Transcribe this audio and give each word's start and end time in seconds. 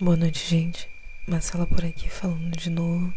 Boa 0.00 0.16
noite, 0.16 0.44
gente. 0.44 0.88
Marcela 1.24 1.68
por 1.68 1.84
aqui 1.84 2.10
falando 2.10 2.56
de 2.56 2.68
novo. 2.68 3.14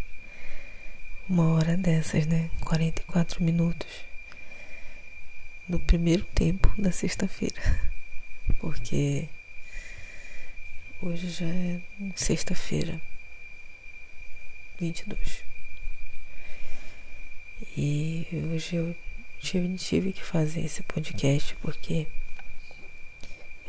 Uma 1.27 1.55
hora 1.55 1.75
dessas, 1.75 2.27
né? 2.27 2.51
44 2.61 3.43
minutos 3.43 3.87
do 5.67 5.79
primeiro 5.79 6.23
tempo 6.35 6.71
da 6.79 6.91
sexta-feira. 6.91 7.59
Porque 8.59 9.27
hoje 11.01 11.31
já 11.31 11.47
é 11.47 11.79
sexta-feira, 12.15 13.01
22. 14.79 15.43
E 17.75 18.27
hoje 18.53 18.75
eu 18.75 18.95
tive, 19.39 19.75
tive 19.77 20.13
que 20.13 20.23
fazer 20.23 20.61
esse 20.61 20.83
podcast 20.83 21.55
porque 21.55 22.05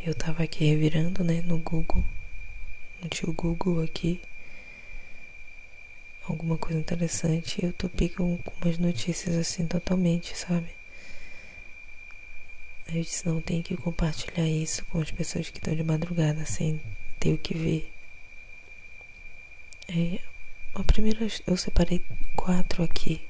eu 0.05 0.15
tava 0.15 0.43
aqui 0.43 0.67
revirando, 0.67 1.25
né, 1.25 1.41
no 1.47 1.57
Google, 1.57 2.05
no 3.03 3.09
tio 3.09 3.33
Google 3.33 3.83
aqui, 3.83 4.21
alguma 6.29 6.57
coisa 6.57 6.79
interessante. 6.79 7.65
Eu 7.65 7.73
topei 7.73 8.09
com, 8.09 8.39
com 8.39 8.53
umas 8.65 8.79
notícias 8.79 9.37
assim 9.37 9.67
totalmente, 9.67 10.37
sabe? 10.37 10.69
Aí 12.89 12.99
eu 12.99 13.03
disse, 13.03 13.27
não, 13.27 13.41
tem 13.41 13.63
que 13.63 13.77
compartilhar 13.77 14.47
isso 14.47 14.85
com 14.87 15.01
as 15.01 15.11
pessoas 15.11 15.51
que 15.51 15.59
estão 15.59 15.75
de 15.75 15.85
madrugada 15.85 16.45
sem 16.47 16.81
ter 17.21 17.35
o 17.35 17.39
que 17.39 17.55
ver. 17.57 17.93
Aí, 19.89 20.21
a 20.75 20.83
primeira 20.85 21.27
eu 21.47 21.57
separei 21.57 22.03
quatro 22.37 22.83
aqui. 22.83 23.21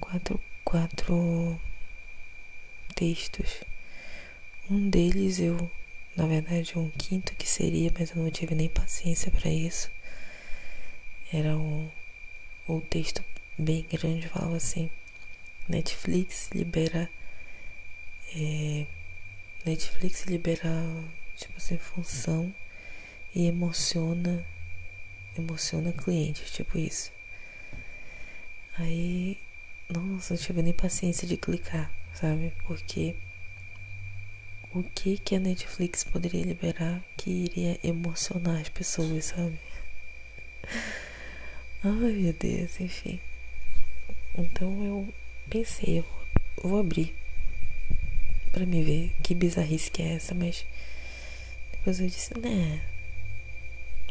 Quatro, 0.00 0.40
quatro 0.64 1.60
textos 2.94 3.64
um 4.70 4.88
deles 4.88 5.38
eu, 5.38 5.70
na 6.16 6.26
verdade, 6.26 6.78
um 6.78 6.90
quinto 6.90 7.34
que 7.34 7.48
seria, 7.48 7.92
mas 7.98 8.10
eu 8.10 8.16
não 8.16 8.30
tive 8.30 8.54
nem 8.54 8.68
paciência 8.68 9.30
para 9.30 9.50
isso. 9.50 9.90
Era 11.32 11.56
um, 11.56 11.90
um 12.68 12.80
texto 12.80 13.24
bem 13.58 13.84
grande, 13.90 14.28
falava 14.28 14.56
assim: 14.56 14.88
Netflix 15.68 16.50
libera. 16.52 17.10
É, 18.36 18.86
Netflix 19.64 20.24
libera, 20.24 20.70
tipo 21.36 21.54
assim, 21.56 21.78
função 21.78 22.54
e 23.34 23.46
emociona. 23.46 24.46
Emociona 25.36 25.92
clientes, 25.92 26.52
tipo 26.52 26.78
isso. 26.78 27.12
Aí, 28.78 29.36
nossa, 29.88 30.34
eu 30.34 30.38
tive 30.38 30.62
nem 30.62 30.72
paciência 30.72 31.26
de 31.26 31.36
clicar, 31.36 31.90
sabe? 32.12 32.52
Porque 32.66 33.16
o 34.74 34.82
que 34.82 35.16
que 35.18 35.36
a 35.36 35.40
Netflix 35.40 36.02
poderia 36.02 36.42
liberar 36.42 37.00
que 37.16 37.30
iria 37.30 37.78
emocionar 37.84 38.60
as 38.60 38.68
pessoas, 38.68 39.26
sabe? 39.26 39.56
Ai, 41.84 42.12
meu 42.12 42.32
Deus, 42.32 42.80
enfim. 42.80 43.20
Então 44.36 44.84
eu 44.84 45.14
pensei, 45.48 45.98
eu 45.98 46.04
vou 46.68 46.80
abrir 46.80 47.14
para 48.50 48.66
me 48.66 48.82
ver 48.82 49.12
que 49.22 49.34
bizarrice 49.34 49.90
que 49.90 50.02
é 50.02 50.14
essa, 50.14 50.34
mas 50.34 50.66
depois 51.70 52.00
eu 52.00 52.08
disse, 52.08 52.36
né, 52.38 52.82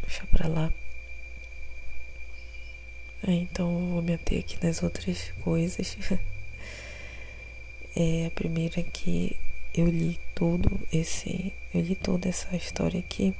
deixa 0.00 0.26
pra 0.28 0.48
lá. 0.48 0.72
Aí, 3.26 3.38
então 3.38 3.72
eu 3.80 3.86
vou 3.90 4.02
me 4.02 4.14
ater 4.14 4.38
aqui 4.40 4.56
nas 4.64 4.82
outras 4.82 5.30
coisas. 5.42 5.96
é 7.96 8.26
a 8.26 8.30
primeira 8.30 8.82
que 8.82 9.36
eu 9.74 9.86
li 9.86 10.20
todo 10.34 10.80
esse, 10.92 11.52
eu 11.74 11.80
li 11.80 11.96
toda 11.96 12.28
essa 12.28 12.54
história 12.56 13.00
aqui. 13.00 13.34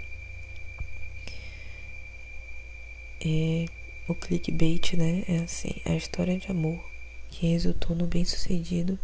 É, 3.24 3.66
o 4.08 4.14
clickbait, 4.14 4.94
né? 4.96 5.24
É 5.28 5.38
assim, 5.38 5.76
a 5.84 5.94
história 5.94 6.36
de 6.36 6.50
amor 6.50 6.84
que 7.30 7.46
resultou 7.46 7.96
no 7.96 8.06
bem-sucedido 8.06 8.98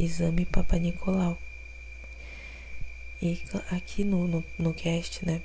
exame 0.00 0.46
Papa 0.46 0.78
Nicolau. 0.78 1.38
E 3.20 3.38
aqui 3.70 4.02
no, 4.02 4.26
no, 4.26 4.44
no 4.58 4.72
cast, 4.72 5.26
né? 5.26 5.42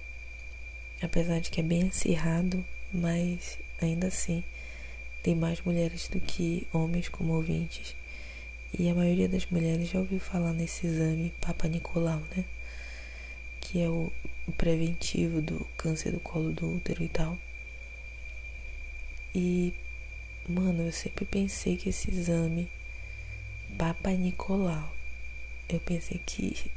Apesar 1.02 1.40
de 1.40 1.50
que 1.50 1.60
é 1.60 1.64
bem 1.64 1.90
acirrado, 1.90 2.66
mas 2.94 3.58
ainda 3.82 4.08
assim 4.08 4.44
tem 5.22 5.36
mais 5.36 5.62
mulheres 5.62 6.08
do 6.08 6.20
que 6.20 6.66
homens 6.72 7.10
como 7.10 7.34
ouvintes. 7.34 7.96
E 8.78 8.90
a 8.90 8.96
maioria 8.96 9.30
das 9.30 9.46
mulheres 9.46 9.90
já 9.90 10.00
ouviu 10.00 10.20
falar 10.20 10.52
nesse 10.52 10.88
exame 10.88 11.32
Papa 11.40 11.68
Nicolau, 11.68 12.22
né? 12.36 12.44
Que 13.62 13.82
é 13.82 13.90
o, 13.90 14.12
preventivo 14.58 15.42
do 15.42 15.64
câncer 15.78 16.12
do 16.12 16.20
colo 16.20 16.52
do 16.52 16.76
útero 16.76 17.04
e 17.04 17.08
tal. 17.08 17.38
E, 19.34 19.74
mano, 20.50 20.84
eu 20.84 20.92
sempre 20.92 21.24
pensei 21.24 21.78
que 21.78 21.90
esse 21.90 22.10
exame 22.10 22.68
Papa 23.78 24.10
Nicolau, 24.10 24.92
eu 25.70 25.80
pensei 25.80 26.20
que, 26.26 26.72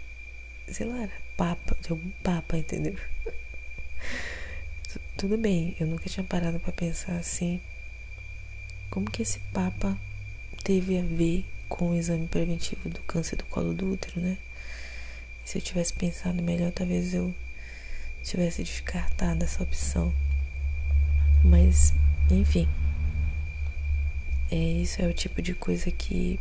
sei 0.69 0.87
lá, 0.87 1.03
era 1.03 1.13
papa, 1.35 1.77
de 1.81 1.91
algum 1.91 2.11
papa, 2.23 2.59
entendeu? 2.59 2.97
Tudo 5.17 5.39
bem, 5.39 5.75
eu 5.81 5.87
nunca 5.87 6.11
tinha 6.11 6.25
parado 6.25 6.61
para 6.61 6.73
pensar 6.73 7.17
assim. 7.17 7.59
Como 8.91 9.11
que 9.11 9.23
esse 9.23 9.39
papa 9.53 9.99
teve 10.63 10.99
a 10.99 11.03
ver 11.03 11.45
com 11.69 11.91
o 11.91 11.95
exame 11.95 12.27
preventivo 12.27 12.89
do 12.89 13.01
câncer 13.01 13.37
do 13.37 13.45
colo 13.45 13.73
do 13.73 13.93
útero, 13.93 14.21
né? 14.21 14.39
Se 15.45 15.59
eu 15.59 15.63
tivesse 15.63 15.93
pensado 15.93 16.43
melhor, 16.43 16.73
talvez 16.73 17.15
eu 17.15 17.35
tivesse 18.23 18.63
descartado 18.65 19.45
essa 19.45 19.63
opção. 19.63 20.13
Mas, 21.45 21.93
enfim. 22.31 22.69
É, 24.51 24.57
isso 24.57 25.01
é 25.03 25.07
o 25.07 25.13
tipo 25.13 25.43
de 25.43 25.55
coisa 25.55 25.91
que 25.91 26.39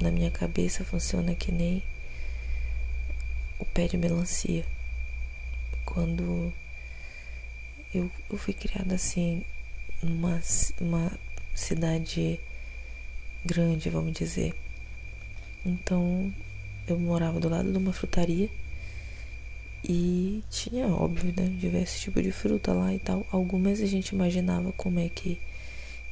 na 0.00 0.10
minha 0.10 0.30
cabeça 0.30 0.84
funciona 0.84 1.34
que 1.34 1.52
nem 1.52 1.82
o 3.58 3.64
pé 3.64 3.86
de 3.86 3.96
melancia. 3.96 4.64
Quando 5.84 6.52
eu, 7.94 8.10
eu 8.30 8.38
fui 8.38 8.52
criada 8.52 8.94
assim, 8.94 9.44
numa 10.02 10.40
uma 10.80 11.12
cidade 11.54 12.40
grande, 13.44 13.90
vamos 13.90 14.12
dizer. 14.12 14.54
Então 15.64 16.32
eu 16.86 16.98
morava 16.98 17.40
do 17.40 17.48
lado 17.48 17.70
de 17.70 17.78
uma 17.78 17.92
frutaria 17.92 18.48
e 19.82 20.42
tinha, 20.50 20.86
óbvio, 20.88 21.34
né, 21.36 21.46
diversos 21.58 22.00
tipos 22.00 22.22
de 22.22 22.32
fruta 22.32 22.72
lá 22.72 22.94
e 22.94 22.98
tal. 22.98 23.26
Algumas 23.30 23.80
a 23.80 23.86
gente 23.86 24.10
imaginava 24.10 24.72
como 24.72 24.98
é 24.98 25.08
que, 25.08 25.38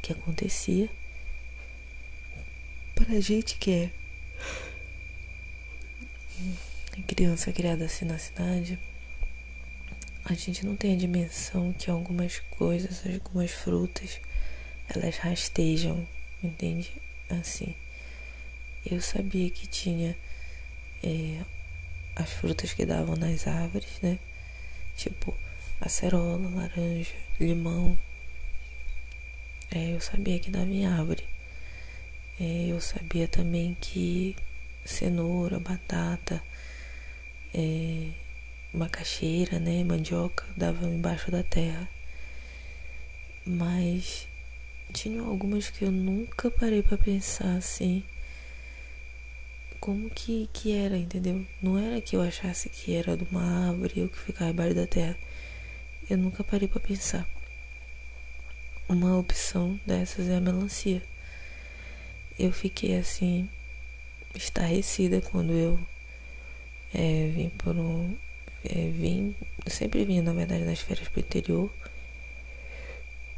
que 0.02 0.12
acontecia. 0.12 0.88
Pra 2.94 3.18
gente 3.20 3.56
que 3.56 3.70
é 3.70 3.90
criança 7.06 7.52
criada 7.52 7.86
assim 7.86 8.04
na 8.04 8.18
cidade, 8.18 8.78
a 10.24 10.34
gente 10.34 10.64
não 10.64 10.76
tem 10.76 10.94
a 10.94 10.96
dimensão 10.96 11.72
que 11.72 11.90
algumas 11.90 12.38
coisas, 12.50 13.02
algumas 13.06 13.50
frutas, 13.50 14.20
elas 14.88 15.16
rastejam, 15.16 16.06
entende? 16.42 16.92
Assim. 17.36 17.74
Eu 18.84 19.00
sabia 19.00 19.48
que 19.50 19.66
tinha 19.66 20.16
é, 21.02 21.40
as 22.16 22.30
frutas 22.30 22.72
que 22.72 22.84
davam 22.84 23.16
nas 23.16 23.46
árvores, 23.46 24.00
né? 24.02 24.18
Tipo 24.96 25.34
acerola, 25.80 26.48
laranja, 26.54 27.14
limão. 27.40 27.98
É, 29.70 29.94
eu 29.94 30.00
sabia 30.00 30.38
que 30.38 30.50
dava 30.50 30.66
em 30.66 30.86
árvore. 30.86 31.24
É, 32.40 32.66
eu 32.68 32.80
sabia 32.80 33.28
também 33.28 33.76
que 33.80 34.36
cenoura, 34.84 35.58
batata, 35.60 36.42
é, 37.54 38.08
macaxeira, 38.72 39.58
né, 39.58 39.84
mandioca 39.84 40.44
dava 40.56 40.86
embaixo 40.86 41.30
da 41.30 41.42
terra. 41.42 41.88
Mas 43.44 44.26
tinham 44.92 45.26
algumas 45.26 45.70
que 45.70 45.84
eu 45.84 45.90
nunca 45.90 46.50
parei 46.50 46.82
para 46.82 46.98
pensar 46.98 47.56
assim 47.56 48.04
como 49.82 50.08
que, 50.10 50.48
que 50.52 50.72
era, 50.72 50.96
entendeu? 50.96 51.44
Não 51.60 51.76
era 51.76 52.00
que 52.00 52.14
eu 52.14 52.22
achasse 52.22 52.68
que 52.68 52.94
era 52.94 53.16
de 53.16 53.24
uma 53.24 53.70
árvore 53.70 54.02
ou 54.02 54.08
que 54.08 54.16
ficava 54.16 54.52
embaixo 54.52 54.76
da 54.76 54.86
terra. 54.86 55.18
Eu 56.08 56.16
nunca 56.16 56.44
parei 56.44 56.68
para 56.68 56.78
pensar. 56.78 57.28
Uma 58.88 59.18
opção 59.18 59.80
dessas 59.84 60.28
é 60.28 60.36
a 60.36 60.40
melancia. 60.40 61.02
Eu 62.38 62.52
fiquei 62.52 62.96
assim, 62.96 63.48
estarrecida 64.36 65.20
quando 65.20 65.52
eu 65.52 65.80
é, 66.94 67.32
vim 67.34 67.48
por 67.48 67.76
um. 67.76 68.16
É, 68.64 68.88
vim, 68.88 69.34
sempre 69.66 70.04
vim, 70.04 70.20
na 70.20 70.32
verdade, 70.32 70.62
nas 70.62 70.78
férias 70.78 71.08
pro 71.08 71.18
interior. 71.18 71.68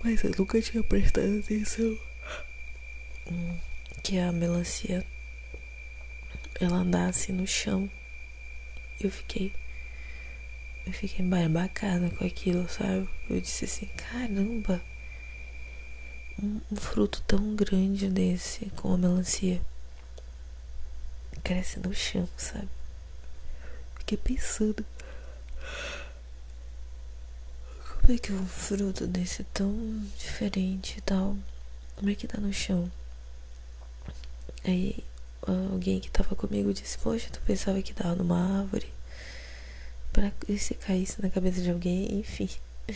Mas 0.05 0.23
eu 0.23 0.31
nunca 0.39 0.61
tinha 0.61 0.83
prestado 0.83 1.39
atenção 1.39 1.99
hum, 3.27 3.57
que 4.03 4.19
a 4.19 4.31
melancia 4.31 5.03
ela 6.61 6.77
andasse 6.77 7.33
no 7.33 7.47
chão. 7.47 7.91
Eu 9.01 9.11
fiquei, 9.11 9.51
eu 10.87 10.93
fiquei 10.93 11.25
embarbacada 11.25 12.11
com 12.11 12.23
aquilo, 12.23 12.69
sabe? 12.69 13.09
Eu 13.31 13.41
disse 13.41 13.65
assim, 13.65 13.87
caramba, 13.97 14.83
um, 16.39 16.61
um 16.71 16.77
fruto 16.77 17.23
tão 17.23 17.57
grande 17.57 18.11
desse, 18.11 18.67
como 18.77 18.93
a 18.93 18.99
melancia, 18.99 19.59
cresce 21.43 21.81
no 21.81 21.95
chão, 21.95 22.29
sabe? 22.37 22.69
Fiquei 24.01 24.19
pensando. 24.19 24.85
Como 28.05 28.17
é 28.17 28.19
que 28.19 28.35
um 28.35 28.47
fruto 28.47 29.07
desse 29.07 29.45
tão 29.45 29.73
diferente 30.19 30.99
e 30.99 31.01
tal, 31.01 31.35
como 31.97 32.11
é 32.11 32.15
que 32.15 32.29
tá 32.29 32.39
no 32.39 32.53
chão? 32.53 32.93
Aí 34.63 35.03
alguém 35.41 36.01
que 36.01 36.11
tava 36.11 36.37
comigo 36.37 36.75
disse, 36.75 36.99
poxa, 36.99 37.31
tu 37.33 37.41
pensava 37.47 37.81
que 37.81 37.95
tava 37.95 38.15
numa 38.15 38.61
árvore? 38.61 38.93
Pra 40.13 40.31
se 40.59 40.75
caísse 40.75 41.23
na 41.23 41.31
cabeça 41.31 41.63
de 41.63 41.71
alguém, 41.71 42.19
enfim. 42.19 42.51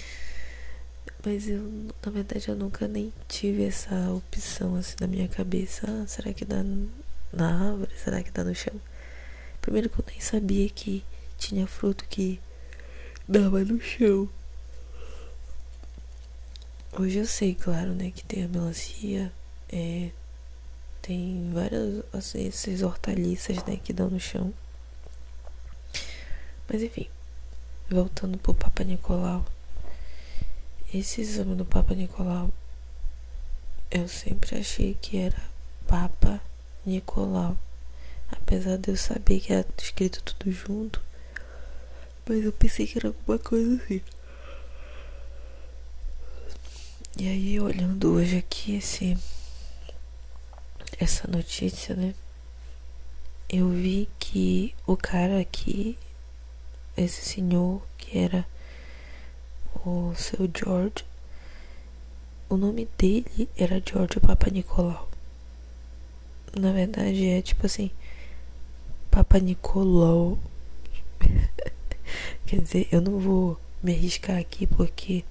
Mas 1.24 1.48
eu, 1.48 1.62
na 2.04 2.12
verdade, 2.12 2.46
eu 2.50 2.54
nunca 2.54 2.86
nem 2.86 3.10
tive 3.26 3.64
essa 3.64 4.10
opção 4.10 4.76
assim 4.76 4.96
na 5.00 5.06
minha 5.06 5.26
cabeça. 5.26 5.86
Ah, 5.88 6.06
será 6.06 6.34
que 6.34 6.44
dá 6.44 6.62
na 7.32 7.70
árvore? 7.70 7.92
Será 7.96 8.22
que 8.22 8.30
dá 8.30 8.44
no 8.44 8.54
chão? 8.54 8.78
Primeiro 9.62 9.88
que 9.88 10.00
eu 10.00 10.04
nem 10.06 10.20
sabia 10.20 10.68
que 10.68 11.02
tinha 11.38 11.66
fruto 11.66 12.04
que 12.10 12.38
dava 13.26 13.64
no 13.64 13.80
chão. 13.80 14.28
Hoje 16.92 17.18
eu 17.18 17.26
sei, 17.26 17.54
claro, 17.54 17.92
né, 17.94 18.10
que 18.10 18.24
tem 18.24 18.44
a 18.44 18.48
melancia, 18.48 19.32
é, 19.68 20.10
tem 21.02 21.50
várias, 21.52 22.02
assim, 22.12 22.48
essas 22.48 22.82
hortaliças, 22.82 23.62
né, 23.64 23.76
que 23.76 23.92
dão 23.92 24.08
no 24.10 24.18
chão. 24.18 24.52
Mas 26.68 26.82
enfim, 26.82 27.08
voltando 27.90 28.38
pro 28.38 28.54
Papa 28.54 28.84
Nicolau. 28.84 29.44
Esse 30.92 31.20
exame 31.20 31.54
do 31.54 31.64
Papa 31.64 31.94
Nicolau, 31.94 32.50
eu 33.90 34.08
sempre 34.08 34.58
achei 34.58 34.96
que 35.00 35.18
era 35.18 35.42
Papa 35.86 36.40
Nicolau. 36.84 37.56
Apesar 38.30 38.76
de 38.76 38.90
eu 38.90 38.96
saber 38.96 39.40
que 39.40 39.52
era 39.52 39.66
escrito 39.78 40.22
tudo 40.22 40.50
junto, 40.52 41.02
mas 42.26 42.44
eu 42.44 42.52
pensei 42.52 42.86
que 42.86 42.98
era 42.98 43.08
alguma 43.08 43.38
coisa 43.38 43.82
assim. 43.82 44.02
E 47.20 47.26
aí, 47.26 47.58
olhando 47.58 48.12
hoje 48.12 48.36
aqui 48.36 48.76
esse, 48.76 49.18
essa 51.00 51.26
notícia, 51.26 51.92
né? 51.96 52.14
Eu 53.48 53.70
vi 53.70 54.08
que 54.20 54.72
o 54.86 54.96
cara 54.96 55.40
aqui, 55.40 55.98
esse 56.96 57.22
senhor 57.24 57.82
que 57.96 58.16
era 58.16 58.46
o 59.84 60.14
seu 60.14 60.48
George, 60.56 61.04
o 62.48 62.56
nome 62.56 62.88
dele 62.96 63.48
era 63.58 63.82
George 63.84 64.20
Papa 64.20 64.48
Nicolau. 64.48 65.08
Na 66.56 66.70
verdade 66.70 67.26
é 67.26 67.42
tipo 67.42 67.66
assim, 67.66 67.90
Papa 69.10 69.40
Nicolau 69.40 70.38
Quer 72.46 72.60
dizer, 72.60 72.88
eu 72.92 73.00
não 73.00 73.18
vou 73.18 73.58
me 73.82 73.92
arriscar 73.92 74.38
aqui 74.38 74.68
porque 74.68 75.24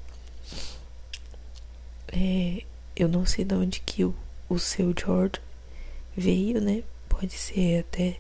é, 2.18 2.64
eu 2.96 3.08
não 3.08 3.26
sei 3.26 3.46
de 3.46 3.54
onde 3.54 3.80
que 3.82 4.04
o, 4.04 4.16
o 4.50 4.58
seu 4.58 4.94
George 4.98 5.40
veio, 6.16 6.60
né? 6.60 6.84
Pode 7.08 7.34
ser 7.34 7.82
até 7.82 8.20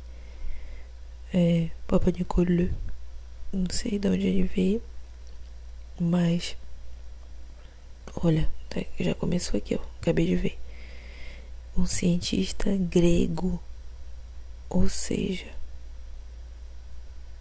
é, 1.33 1.69
Papa 1.87 2.11
Nicolau. 2.11 2.69
Não 3.51 3.67
sei 3.71 3.97
de 3.97 4.07
onde 4.07 4.27
ele 4.27 4.43
veio. 4.43 4.81
Mas 5.99 6.55
olha, 8.23 8.47
tá, 8.69 8.81
já 8.99 9.15
começou 9.15 9.57
aqui, 9.57 9.75
ó. 9.75 9.79
Acabei 10.01 10.27
de 10.27 10.35
ver. 10.35 10.59
Um 11.75 11.85
cientista 11.85 12.69
grego. 12.77 13.59
Ou 14.69 14.87
seja, 14.89 15.47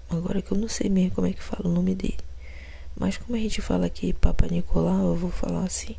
Agora 0.08 0.40
que 0.40 0.52
eu 0.52 0.58
não 0.58 0.68
sei 0.68 0.88
mesmo 0.88 1.10
como 1.12 1.26
é 1.26 1.32
que 1.32 1.42
fala 1.42 1.68
o 1.68 1.72
nome 1.72 1.94
dele. 1.94 2.18
Mas 2.98 3.16
como 3.16 3.36
a 3.36 3.40
gente 3.40 3.60
fala 3.60 3.86
aqui 3.86 4.12
Papa 4.12 4.46
Nicolau, 4.46 5.08
eu 5.08 5.16
vou 5.16 5.30
falar 5.30 5.64
assim. 5.64 5.96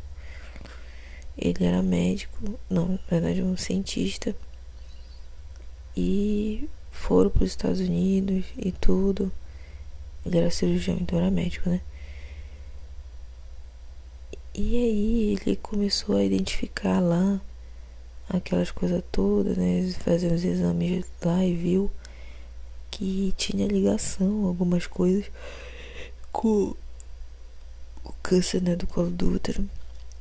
Ele 1.38 1.64
era 1.64 1.82
médico, 1.82 2.58
não, 2.68 2.88
na 2.88 2.98
verdade 3.08 3.42
um 3.42 3.56
cientista. 3.56 4.34
E 5.96 6.68
foram 6.90 7.30
para 7.30 7.44
os 7.44 7.50
Estados 7.50 7.80
Unidos 7.80 8.44
e 8.56 8.72
tudo. 8.72 9.30
Ele 10.26 10.38
era 10.38 10.50
cirurgião, 10.50 10.98
então 11.00 11.18
era 11.18 11.30
médico, 11.30 11.70
né? 11.70 11.80
E 14.54 14.76
aí 14.76 15.38
ele 15.40 15.56
começou 15.56 16.16
a 16.16 16.24
identificar 16.24 16.98
lá 16.98 17.40
aquelas 18.28 18.72
coisas 18.72 19.02
todas, 19.12 19.56
né? 19.56 19.88
Fazer 20.00 20.32
os 20.32 20.44
exames 20.44 21.04
lá 21.24 21.44
e 21.44 21.54
viu 21.54 21.90
que 22.90 23.32
tinha 23.36 23.68
ligação, 23.68 24.46
algumas 24.46 24.86
coisas 24.86 25.30
com 26.32 26.74
o 28.04 28.12
câncer 28.22 28.60
né, 28.62 28.74
do 28.74 28.86
colo 28.86 29.10
do 29.10 29.34
útero. 29.34 29.68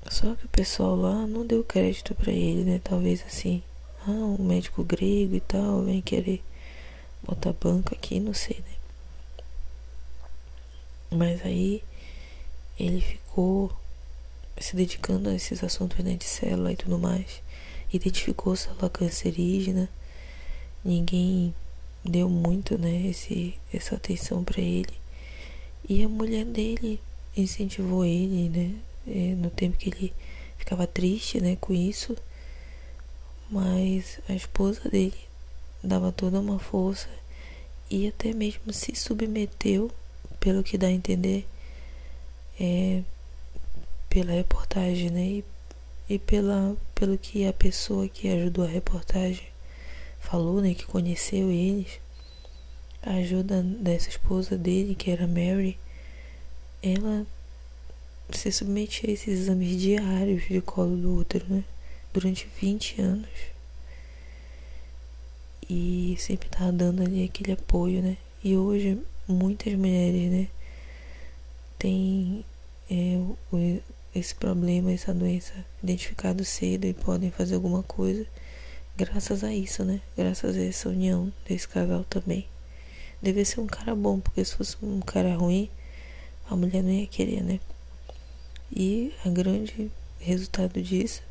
Só 0.09 0.35
que 0.35 0.45
o 0.45 0.49
pessoal 0.49 0.95
lá 0.95 1.27
não 1.27 1.45
deu 1.45 1.63
crédito 1.63 2.15
para 2.15 2.31
ele, 2.31 2.63
né? 2.63 2.81
Talvez 2.83 3.23
assim, 3.25 3.61
ah, 4.05 4.11
um 4.11 4.43
médico 4.43 4.83
grego 4.83 5.35
e 5.35 5.41
tal, 5.41 5.83
vem 5.83 6.01
querer 6.01 6.41
botar 7.23 7.53
banco 7.53 7.93
aqui, 7.93 8.19
não 8.19 8.33
sei, 8.33 8.57
né? 8.59 8.75
Mas 11.11 11.45
aí 11.45 11.83
ele 12.79 13.01
ficou 13.01 13.71
se 14.59 14.75
dedicando 14.75 15.29
a 15.29 15.35
esses 15.35 15.63
assuntos 15.63 15.97
né, 16.03 16.15
de 16.15 16.25
célula 16.25 16.71
e 16.71 16.75
tudo 16.75 16.97
mais. 16.97 17.41
Identificou 17.91 18.55
célula 18.55 18.89
cancerígena. 18.89 19.89
Ninguém 20.83 21.53
deu 22.03 22.29
muito, 22.29 22.77
né, 22.77 23.07
esse, 23.07 23.55
essa 23.73 23.95
atenção 23.95 24.43
para 24.43 24.61
ele. 24.61 24.93
E 25.87 26.03
a 26.03 26.09
mulher 26.09 26.45
dele 26.45 26.99
incentivou 27.35 28.03
ele, 28.03 28.49
né, 28.49 28.75
é, 29.07 29.35
no 29.35 29.49
tempo 29.49 29.77
que 29.77 29.89
ele 29.89 30.13
ficava 30.57 30.85
triste, 30.85 31.39
né, 31.39 31.57
com 31.59 31.73
isso. 31.73 32.15
Mas 33.49 34.19
a 34.27 34.33
esposa 34.33 34.89
dele 34.89 35.17
dava 35.81 36.11
toda 36.11 36.39
uma 36.39 36.59
força 36.59 37.07
e 37.89 38.07
até 38.07 38.33
mesmo 38.33 38.73
se 38.73 38.93
submeteu, 38.95 39.89
pelo 40.39 40.63
que 40.63 40.77
dá 40.77 40.87
a 40.87 40.91
entender, 40.91 41.47
é, 42.59 43.01
pela 44.09 44.33
reportagem, 44.33 45.09
né, 45.09 45.25
e, 45.25 45.45
e 46.09 46.19
pela, 46.19 46.75
pelo 46.93 47.17
que 47.17 47.47
a 47.47 47.53
pessoa 47.53 48.07
que 48.09 48.29
ajudou 48.29 48.65
a 48.65 48.67
reportagem 48.67 49.47
falou, 50.19 50.61
né, 50.61 50.73
que 50.73 50.85
conheceu 50.85 51.49
eles, 51.49 51.99
a 53.01 53.13
ajuda 53.13 53.63
dessa 53.63 54.09
esposa 54.09 54.57
dele, 54.57 54.95
que 54.95 55.09
era 55.09 55.25
Mary, 55.25 55.79
ela 56.83 57.25
se 58.31 58.51
submetia 58.51 59.09
a 59.09 59.13
esses 59.13 59.41
exames 59.41 59.79
diários 59.79 60.43
de 60.47 60.61
colo 60.61 60.95
do 60.97 61.17
útero, 61.17 61.45
né, 61.49 61.63
durante 62.13 62.47
20 62.59 63.01
anos. 63.01 63.29
E 65.69 66.15
sempre 66.19 66.49
tava 66.49 66.71
dando 66.71 67.03
ali 67.03 67.23
aquele 67.23 67.51
apoio, 67.51 68.01
né? 68.01 68.17
E 68.43 68.55
hoje 68.55 68.97
muitas 69.27 69.73
mulheres, 69.73 70.31
né, 70.31 70.47
têm 71.77 72.45
é, 72.89 73.19
esse 74.15 74.33
problema, 74.35 74.91
essa 74.91 75.13
doença 75.13 75.53
identificado 75.83 76.43
cedo 76.45 76.85
e 76.85 76.93
podem 76.93 77.29
fazer 77.31 77.55
alguma 77.55 77.83
coisa 77.83 78.25
Graças 78.97 79.43
a 79.43 79.53
isso, 79.53 79.85
né? 79.85 80.01
Graças 80.17 80.57
a 80.57 80.63
essa 80.63 80.89
união 80.89 81.31
desse 81.47 81.67
casal 81.67 82.03
também. 82.05 82.47
Deve 83.21 83.45
ser 83.45 83.59
um 83.59 83.67
cara 83.67 83.93
bom, 83.93 84.19
porque 84.19 84.43
se 84.43 84.55
fosse 84.55 84.75
um 84.81 84.99
cara 85.01 85.35
ruim, 85.35 85.69
a 86.49 86.55
mulher 86.55 86.81
não 86.81 86.89
ia 86.89 87.05
querer, 87.05 87.43
né? 87.43 87.59
E 88.79 89.11
a 89.25 89.29
grande 89.29 89.91
resultado 90.19 90.79
disso 90.79 91.23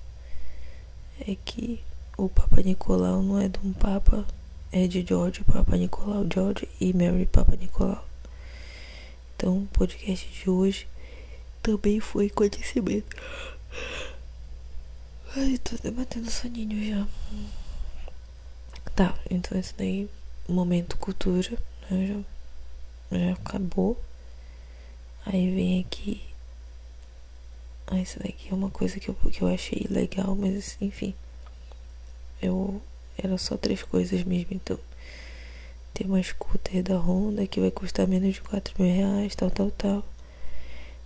é 1.20 1.36
que 1.44 1.80
o 2.18 2.28
Papa 2.28 2.60
Nicolau 2.60 3.22
não 3.22 3.40
é 3.40 3.48
de 3.48 3.60
um 3.64 3.72
Papa, 3.72 4.26
é 4.72 4.88
de 4.88 5.06
George, 5.06 5.44
Papa 5.44 5.76
Nicolau, 5.76 6.26
George 6.28 6.68
e 6.80 6.92
Mary 6.92 7.24
Papa 7.24 7.54
Nicolau. 7.54 8.04
Então 9.36 9.58
o 9.58 9.66
podcast 9.68 10.28
de 10.28 10.50
hoje 10.50 10.88
também 11.62 12.00
foi 12.00 12.28
conhecimento. 12.30 13.16
Ai, 15.36 15.56
tô 15.58 15.76
debatendo 15.80 16.28
soninho 16.28 16.84
já. 16.84 17.06
Tá, 18.96 19.16
então 19.30 19.56
esse 19.56 19.72
daí, 19.76 20.10
momento 20.48 20.96
cultura, 20.96 21.56
né, 21.88 22.24
já, 23.12 23.16
já 23.16 23.32
acabou. 23.34 23.96
Aí 25.24 25.54
vem 25.54 25.78
aqui. 25.78 26.35
Ah, 27.86 28.00
esse 28.00 28.18
daqui 28.18 28.48
é 28.50 28.54
uma 28.54 28.70
coisa 28.70 28.98
que 28.98 29.08
eu, 29.08 29.14
que 29.14 29.42
eu 29.42 29.48
achei 29.48 29.86
legal, 29.88 30.34
mas 30.34 30.76
enfim. 30.80 31.14
Eu. 32.42 32.82
Era 33.18 33.38
só 33.38 33.56
três 33.56 33.82
coisas 33.82 34.22
mesmo, 34.24 34.48
então. 34.52 34.78
ter 35.94 36.06
uma 36.06 36.22
scooter 36.22 36.82
da 36.82 36.98
Honda 36.98 37.46
que 37.46 37.60
vai 37.60 37.70
custar 37.70 38.06
menos 38.06 38.34
de 38.34 38.42
4 38.42 38.74
mil 38.78 38.94
reais, 38.94 39.34
tal, 39.34 39.50
tal, 39.50 39.70
tal. 39.70 40.04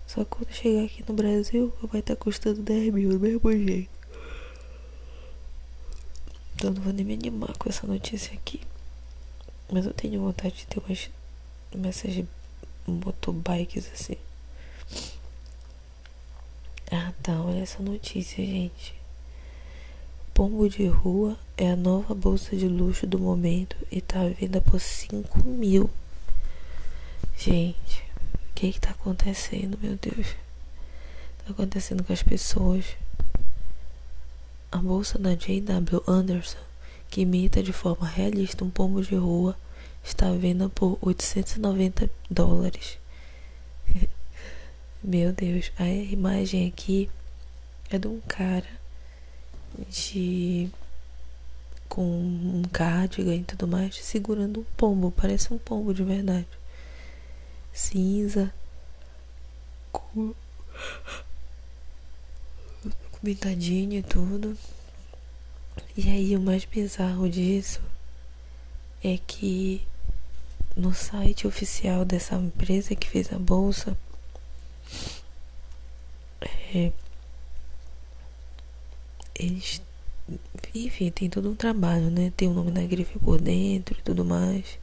Só 0.06 0.25
que 0.25 0.30
quando 0.30 0.52
chegar 0.52 0.84
aqui 0.84 1.04
no 1.06 1.14
Brasil, 1.14 1.72
vai 1.82 2.00
estar 2.00 2.16
tá 2.16 2.20
custando 2.20 2.62
10 2.62 2.92
mil 2.92 3.10
do 3.10 3.20
mesmo 3.20 3.52
jeito. 3.52 3.90
Então 6.54 6.72
não 6.72 6.82
vou 6.82 6.92
nem 6.92 7.04
me 7.04 7.14
animar 7.14 7.56
com 7.56 7.68
essa 7.68 7.87
notícia 7.87 8.34
aqui. 8.34 8.60
Mas 9.72 9.87
eu 9.87 9.94
tenho 9.94 10.20
vontade 10.20 10.56
de 10.56 10.66
ter 10.66 10.80
umas, 10.80 11.08
essas 11.88 12.25
motobikes 12.87 13.88
assim. 13.94 14.16
Ah 16.92 17.12
tá, 17.23 17.40
olha 17.40 17.61
essa 17.61 17.80
notícia, 17.82 18.44
gente. 18.44 18.94
Pombo 20.35 20.68
de 20.68 20.87
rua 20.87 21.38
é 21.56 21.70
a 21.70 21.76
nova 21.76 22.14
bolsa 22.14 22.56
de 22.56 22.66
luxo 22.66 23.06
do 23.06 23.16
momento 23.16 23.76
e 23.92 24.00
tá 24.00 24.23
à 24.23 24.28
venda 24.28 24.61
por 24.61 24.80
5 24.80 25.38
mil. 25.44 25.88
Gente, 27.38 28.04
o 28.35 28.54
que 28.54 28.73
que 28.73 28.80
tá 28.80 28.90
acontecendo, 28.90 29.78
meu 29.80 29.97
Deus? 29.97 30.28
Tá 31.44 31.50
acontecendo 31.50 32.02
com 32.02 32.12
as 32.12 32.23
pessoas. 32.23 32.85
A 34.73 34.78
bolsa 34.78 35.18
da 35.18 35.35
J.W. 35.35 36.02
Anderson, 36.09 36.59
que 37.09 37.23
imita 37.23 37.62
de 37.62 37.73
forma 37.73 38.06
realista 38.06 38.64
um 38.64 38.70
pombo 38.70 39.00
de 39.00 39.14
rua, 39.14 39.56
está 40.02 40.28
à 40.28 40.32
venda 40.32 40.68
por 40.68 40.99
890 41.00 42.11
dólares. 42.28 43.00
Meu 45.02 45.33
Deus, 45.33 45.73
a 45.78 45.88
imagem 45.88 46.69
aqui 46.69 47.11
é 47.90 47.99
de 47.99 48.07
um 48.07 48.21
cara 48.21 48.69
de 49.88 50.71
com 51.88 52.02
um 52.02 52.62
cardigan 52.71 53.37
e 53.37 53.42
tudo 53.42 53.66
mais, 53.66 53.97
segurando 53.97 54.61
um 54.61 54.64
pombo, 54.76 55.11
parece 55.11 55.54
um 55.54 55.59
pombo 55.59 55.95
de 55.95 56.04
verdade. 56.04 56.47
Cinza, 57.73 58.52
com, 59.90 60.35
pintadinho 63.25 64.00
e 64.00 64.02
tudo. 64.02 64.54
E 65.97 66.11
aí 66.11 66.37
o 66.37 66.40
mais 66.40 66.66
bizarro 66.66 67.26
disso 67.26 67.80
é 69.02 69.19
que 69.26 69.80
no 70.76 70.92
site 70.92 71.47
oficial 71.47 72.04
dessa 72.04 72.35
empresa 72.35 72.95
que 72.95 73.09
fez 73.09 73.33
a 73.33 73.38
bolsa 73.38 73.97
é, 76.75 76.92
eles 79.35 79.82
enfim, 80.75 81.11
tem 81.11 81.28
todo 81.28 81.50
um 81.50 81.54
trabalho, 81.54 82.11
né? 82.11 82.32
Tem 82.37 82.49
o 82.49 82.52
nome 82.52 82.70
da 82.70 82.82
grife 82.82 83.18
por 83.18 83.40
dentro 83.40 83.99
e 83.99 84.02
tudo 84.02 84.25
mais. 84.25 84.78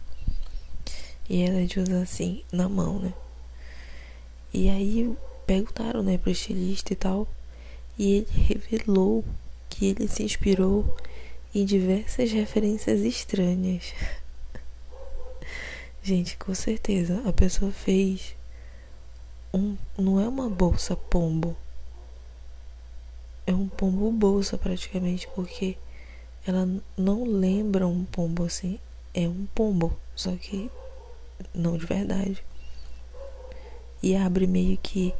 E 1.29 1.41
ela 1.41 1.65
de 1.65 1.79
usar 1.79 2.01
assim 2.01 2.43
na 2.51 2.67
mão, 2.67 2.99
né? 2.99 3.13
E 4.53 4.69
aí 4.69 5.15
perguntaram, 5.45 6.03
né, 6.03 6.17
pro 6.17 6.31
estilista 6.31 6.93
e 6.93 6.95
tal. 6.95 7.27
E 7.97 8.13
ele 8.17 8.27
revelou 8.31 9.23
que 9.69 9.87
ele 9.87 10.07
se 10.07 10.23
inspirou 10.23 10.95
em 11.53 11.65
diversas 11.65 12.31
referências 12.31 13.01
estranhas. 13.01 13.93
Gente, 16.03 16.37
com 16.37 16.53
certeza 16.53 17.21
a 17.25 17.33
pessoa 17.33 17.71
fez 17.71 18.36
um, 19.53 19.77
não 19.97 20.19
é 20.19 20.27
uma 20.27 20.49
bolsa 20.49 20.95
pombo. 20.95 21.55
É 23.45 23.53
um 23.53 23.67
pombo 23.67 24.11
bolsa 24.11 24.57
praticamente, 24.57 25.27
porque 25.33 25.77
ela 26.45 26.67
não 26.97 27.23
lembra 27.23 27.87
um 27.87 28.03
pombo 28.05 28.43
assim. 28.43 28.79
É 29.13 29.27
um 29.27 29.47
pombo, 29.55 29.97
só 30.15 30.31
que 30.35 30.69
não 31.53 31.77
de 31.77 31.85
verdade. 31.85 32.43
E 34.01 34.15
abre 34.15 34.45
meio 34.45 34.77
que 34.77 35.13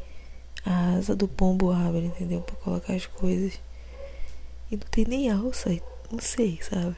a 0.65 0.96
asa 0.96 1.15
do 1.15 1.27
pombo 1.27 1.72
abre, 1.72 2.05
entendeu? 2.05 2.41
Pra 2.41 2.55
colocar 2.57 2.93
as 2.93 3.05
coisas. 3.05 3.60
E 4.69 4.75
não 4.75 4.86
tem 4.91 5.05
nem 5.05 5.29
alça, 5.31 5.69
não 6.12 6.19
sei, 6.19 6.60
sabe? 6.62 6.96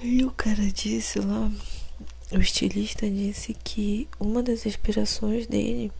E 0.00 0.24
o 0.24 0.30
cara 0.30 0.62
disse 0.70 1.18
lá 1.18 1.50
o 2.30 2.38
estilista 2.38 3.08
disse 3.08 3.54
que 3.54 4.06
uma 4.20 4.42
das 4.42 4.66
inspirações 4.66 5.46
dele 5.46 5.90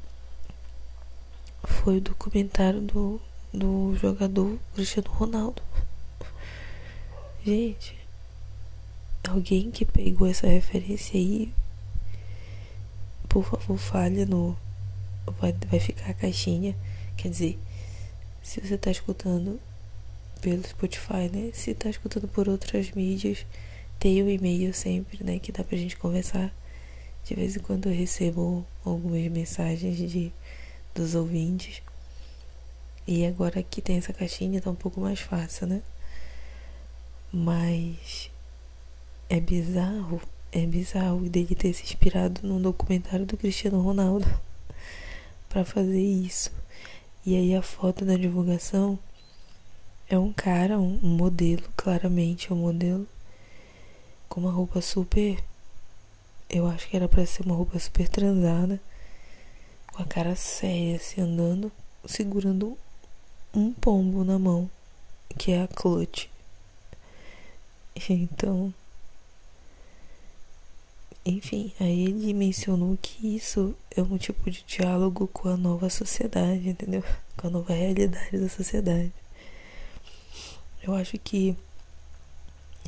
foi 1.64 1.98
o 1.98 2.00
documentário 2.02 2.80
do, 2.82 3.20
do 3.52 3.96
jogador 3.96 4.58
Cristiano 4.74 5.10
Ronaldo. 5.10 5.62
Gente, 7.44 7.96
alguém 9.26 9.70
que 9.70 9.86
pegou 9.86 10.26
essa 10.26 10.46
referência 10.46 11.18
aí, 11.18 11.52
por 13.28 13.44
favor, 13.44 13.78
fale 13.78 14.26
no. 14.26 14.56
Vai, 15.40 15.52
vai 15.70 15.80
ficar 15.80 16.10
a 16.10 16.14
caixinha. 16.14 16.76
Quer 17.16 17.30
dizer, 17.30 17.58
se 18.42 18.60
você 18.60 18.76
tá 18.76 18.90
escutando 18.90 19.58
pelo 20.40 20.62
Spotify, 20.66 21.28
né? 21.32 21.50
Se 21.54 21.74
tá 21.74 21.88
escutando 21.88 22.28
por 22.28 22.48
outras 22.48 22.90
mídias 22.92 23.46
tem 23.98 24.22
o 24.22 24.30
e-mail 24.30 24.72
sempre, 24.72 25.24
né? 25.24 25.38
Que 25.38 25.50
dá 25.50 25.64
pra 25.64 25.76
gente 25.76 25.96
conversar. 25.96 26.54
De 27.24 27.34
vez 27.34 27.56
em 27.56 27.60
quando 27.60 27.88
eu 27.88 27.94
recebo 27.94 28.64
algumas 28.84 29.30
mensagens 29.30 29.96
de, 29.96 30.32
dos 30.94 31.14
ouvintes. 31.14 31.82
E 33.06 33.26
agora 33.26 33.62
que 33.62 33.82
tem 33.82 33.98
essa 33.98 34.12
caixinha 34.12 34.60
tá 34.60 34.70
um 34.70 34.74
pouco 34.74 35.00
mais 35.00 35.20
fácil, 35.20 35.66
né? 35.66 35.82
Mas 37.32 38.30
é 39.28 39.40
bizarro, 39.40 40.20
é 40.52 40.64
bizarro 40.64 41.28
dele 41.28 41.54
ter 41.54 41.72
se 41.74 41.82
inspirado 41.82 42.46
num 42.46 42.60
documentário 42.60 43.26
do 43.26 43.36
Cristiano 43.36 43.80
Ronaldo 43.80 44.26
para 45.48 45.64
fazer 45.64 46.00
isso. 46.00 46.50
E 47.26 47.36
aí 47.36 47.54
a 47.54 47.62
foto 47.62 48.04
da 48.04 48.16
divulgação 48.16 48.98
é 50.08 50.18
um 50.18 50.32
cara, 50.32 50.78
um, 50.78 50.98
um 51.02 51.08
modelo, 51.08 51.64
claramente 51.76 52.50
é 52.50 52.54
um 52.54 52.58
modelo 52.58 53.06
com 54.28 54.40
uma 54.40 54.50
roupa 54.50 54.80
super. 54.80 55.42
Eu 56.48 56.66
acho 56.66 56.88
que 56.88 56.96
era 56.96 57.08
para 57.08 57.26
ser 57.26 57.44
uma 57.44 57.54
roupa 57.54 57.78
super 57.78 58.08
transada, 58.08 58.80
com 59.92 60.02
a 60.02 60.06
cara 60.06 60.34
séria, 60.36 60.96
assim, 60.96 61.20
andando, 61.20 61.70
segurando 62.06 62.78
um 63.54 63.72
pombo 63.72 64.24
na 64.24 64.38
mão, 64.38 64.70
que 65.36 65.52
é 65.52 65.62
a 65.62 65.68
clutch. 65.68 66.26
Então. 68.08 68.72
Enfim, 71.24 71.72
aí 71.78 72.04
ele 72.04 72.32
mencionou 72.32 72.96
que 73.02 73.36
isso 73.36 73.74
é 73.94 74.00
um 74.00 74.16
tipo 74.16 74.50
de 74.50 74.62
diálogo 74.62 75.26
com 75.28 75.48
a 75.48 75.56
nova 75.56 75.90
sociedade, 75.90 76.68
entendeu? 76.70 77.04
Com 77.36 77.48
a 77.48 77.50
nova 77.50 77.74
realidade 77.74 78.38
da 78.38 78.48
sociedade. 78.48 79.12
Eu 80.82 80.94
acho 80.94 81.18
que 81.18 81.54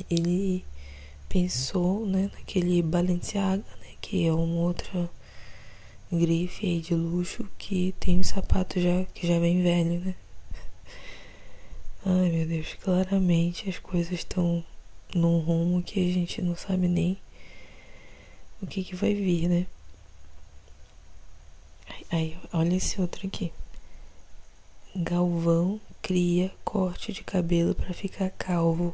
ele 0.09 0.65
pensou 1.31 2.05
né, 2.05 2.29
naquele 2.33 2.81
Balenciaga, 2.81 3.63
né, 3.79 3.95
que 4.01 4.27
é 4.27 4.33
uma 4.33 4.63
outra 4.63 5.09
grife 6.11 6.65
aí 6.65 6.81
de 6.81 6.93
luxo 6.93 7.49
que 7.57 7.95
tem 8.01 8.19
um 8.19 8.23
sapato 8.23 8.81
já 8.81 9.05
que 9.13 9.25
já 9.25 9.39
vem 9.39 9.63
velho, 9.63 10.01
né? 10.01 10.15
Ai 12.05 12.29
meu 12.29 12.45
Deus, 12.45 12.73
claramente 12.73 13.69
as 13.69 13.79
coisas 13.79 14.11
estão 14.11 14.61
num 15.15 15.39
rumo 15.39 15.81
que 15.81 16.01
a 16.01 16.13
gente 16.13 16.41
não 16.41 16.53
sabe 16.53 16.89
nem 16.89 17.17
o 18.61 18.67
que, 18.67 18.83
que 18.83 18.93
vai 18.93 19.13
vir, 19.13 19.47
né? 19.47 19.65
Aí, 22.09 22.37
olha 22.51 22.75
esse 22.75 22.99
outro 22.99 23.25
aqui. 23.25 23.53
Galvão 24.93 25.79
cria 26.01 26.53
corte 26.65 27.13
de 27.13 27.23
cabelo 27.23 27.73
para 27.73 27.93
ficar 27.93 28.29
calvo 28.31 28.93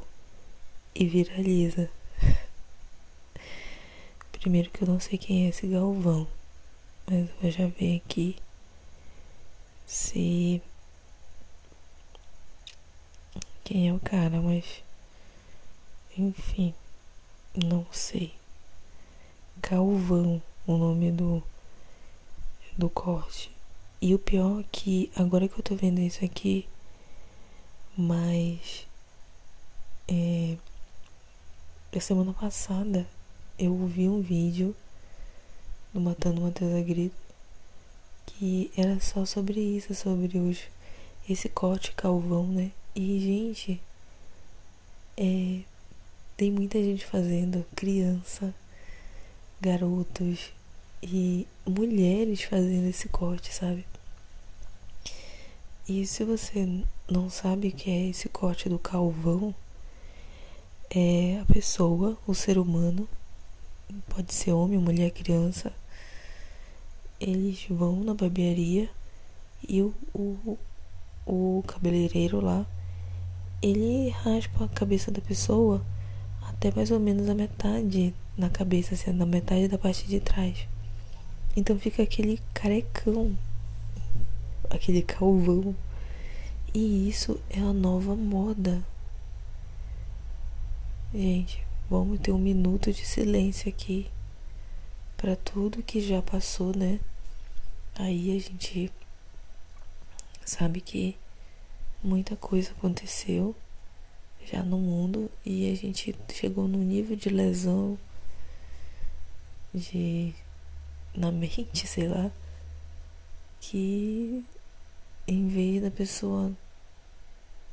e 0.93 1.07
viraliza. 1.07 1.89
Primeiro 4.39 4.69
que 4.69 4.83
eu 4.83 4.87
não 4.87 4.99
sei 4.99 5.17
quem 5.17 5.45
é 5.45 5.49
esse 5.49 5.67
Galvão. 5.67 6.27
Mas 7.05 7.19
eu 7.19 7.35
vou 7.41 7.51
já 7.51 7.67
ver 7.67 7.97
aqui 7.97 8.35
se 9.85 10.61
quem 13.63 13.89
é 13.89 13.93
o 13.93 13.99
cara, 13.99 14.39
mas 14.41 14.83
enfim, 16.17 16.73
não 17.55 17.85
sei. 17.91 18.33
Galvão, 19.57 20.41
o 20.65 20.77
nome 20.77 21.11
do 21.11 21.43
do 22.77 22.89
corte. 22.89 23.51
E 23.99 24.13
o 24.13 24.19
pior 24.19 24.61
é 24.61 24.65
que 24.71 25.11
agora 25.15 25.47
que 25.47 25.57
eu 25.57 25.63
tô 25.63 25.75
vendo 25.75 25.99
isso 25.99 26.23
aqui, 26.23 26.67
mas 27.97 28.85
é, 30.07 30.55
a 31.95 31.99
semana 31.99 32.33
passada 32.33 33.07
eu 33.59 33.75
vi 33.87 34.07
um 34.07 34.21
vídeo 34.21 34.75
do 35.93 35.99
Matando 35.99 36.41
Matheus 36.41 36.73
a 36.73 36.83
que 38.25 38.71
era 38.77 38.99
só 38.99 39.25
sobre 39.25 39.59
isso, 39.59 39.95
sobre 39.95 40.37
os 40.37 40.59
esse 41.29 41.49
corte 41.49 41.91
calvão, 41.93 42.47
né? 42.47 42.71
E 42.95 43.19
gente, 43.19 43.81
é 45.17 45.61
tem 46.37 46.51
muita 46.51 46.77
gente 46.77 47.03
fazendo, 47.03 47.65
criança, 47.75 48.53
garotos 49.59 50.51
e 51.01 51.47
mulheres 51.65 52.43
fazendo 52.43 52.87
esse 52.87 53.09
corte, 53.09 53.51
sabe? 53.51 53.85
E 55.89 56.05
se 56.05 56.23
você 56.23 56.83
não 57.09 57.27
sabe 57.27 57.69
o 57.69 57.71
que 57.71 57.89
é 57.89 58.09
esse 58.09 58.29
corte 58.29 58.69
do 58.69 58.77
calvão, 58.77 59.55
é 60.91 61.39
a 61.41 61.45
pessoa, 61.51 62.15
o 62.27 62.35
ser 62.35 62.59
humano, 62.59 63.09
pode 64.09 64.33
ser 64.33 64.51
homem, 64.51 64.77
mulher, 64.77 65.11
criança, 65.11 65.71
eles 67.19 67.65
vão 67.69 68.03
na 68.03 68.13
barbearia 68.13 68.89
e 69.67 69.81
o, 69.81 69.93
o, 70.13 70.57
o 71.25 71.63
cabeleireiro 71.67 72.39
lá, 72.39 72.65
ele 73.61 74.09
raspa 74.09 74.65
a 74.65 74.69
cabeça 74.69 75.11
da 75.11 75.21
pessoa 75.21 75.83
até 76.41 76.71
mais 76.71 76.91
ou 76.91 76.99
menos 76.99 77.27
a 77.29 77.35
metade 77.35 78.13
na 78.37 78.49
cabeça, 78.49 78.93
assim, 78.93 79.11
na 79.11 79.25
metade 79.25 79.67
da 79.67 79.77
parte 79.77 80.07
de 80.07 80.19
trás. 80.19 80.67
Então 81.55 81.77
fica 81.77 82.03
aquele 82.03 82.39
carecão, 82.53 83.35
aquele 84.69 85.01
calvão. 85.01 85.75
E 86.73 87.09
isso 87.09 87.39
é 87.49 87.59
a 87.59 87.73
nova 87.73 88.15
moda. 88.15 88.81
Gente, 91.13 91.65
vamos 91.89 92.19
ter 92.19 92.31
um 92.31 92.37
minuto 92.37 92.91
de 92.91 93.05
silêncio 93.05 93.69
aqui 93.69 94.09
para 95.15 95.35
tudo 95.35 95.83
que 95.83 96.01
já 96.01 96.21
passou, 96.21 96.75
né? 96.75 96.99
Aí 97.95 98.35
a 98.35 98.39
gente 98.39 98.91
sabe 100.45 100.81
que 100.81 101.17
muita 102.03 102.35
coisa 102.35 102.71
aconteceu 102.71 103.55
já 104.45 104.63
no 104.63 104.77
mundo 104.77 105.29
e 105.45 105.71
a 105.71 105.75
gente 105.75 106.15
chegou 106.31 106.67
num 106.67 106.83
nível 106.83 107.15
de 107.15 107.29
lesão 107.29 107.97
de 109.73 110.33
na 111.15 111.31
mente, 111.31 111.85
sei 111.87 112.07
lá, 112.07 112.31
que 113.59 114.45
em 115.27 115.47
vez 115.47 115.81
da 115.81 115.91
pessoa 115.91 116.51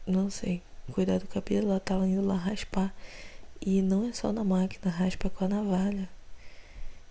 não 0.06 0.30
sei, 0.30 0.62
cuidar 0.92 1.18
do 1.18 1.26
cabelo, 1.26 1.70
ela 1.70 1.80
tá 1.80 1.94
indo 2.06 2.26
lá 2.26 2.36
raspar. 2.36 2.94
E 3.66 3.80
não 3.80 4.06
é 4.06 4.12
só 4.12 4.30
na 4.30 4.44
máquina, 4.44 4.92
raspa 4.92 5.30
com 5.30 5.46
a 5.46 5.48
navalha. 5.48 6.06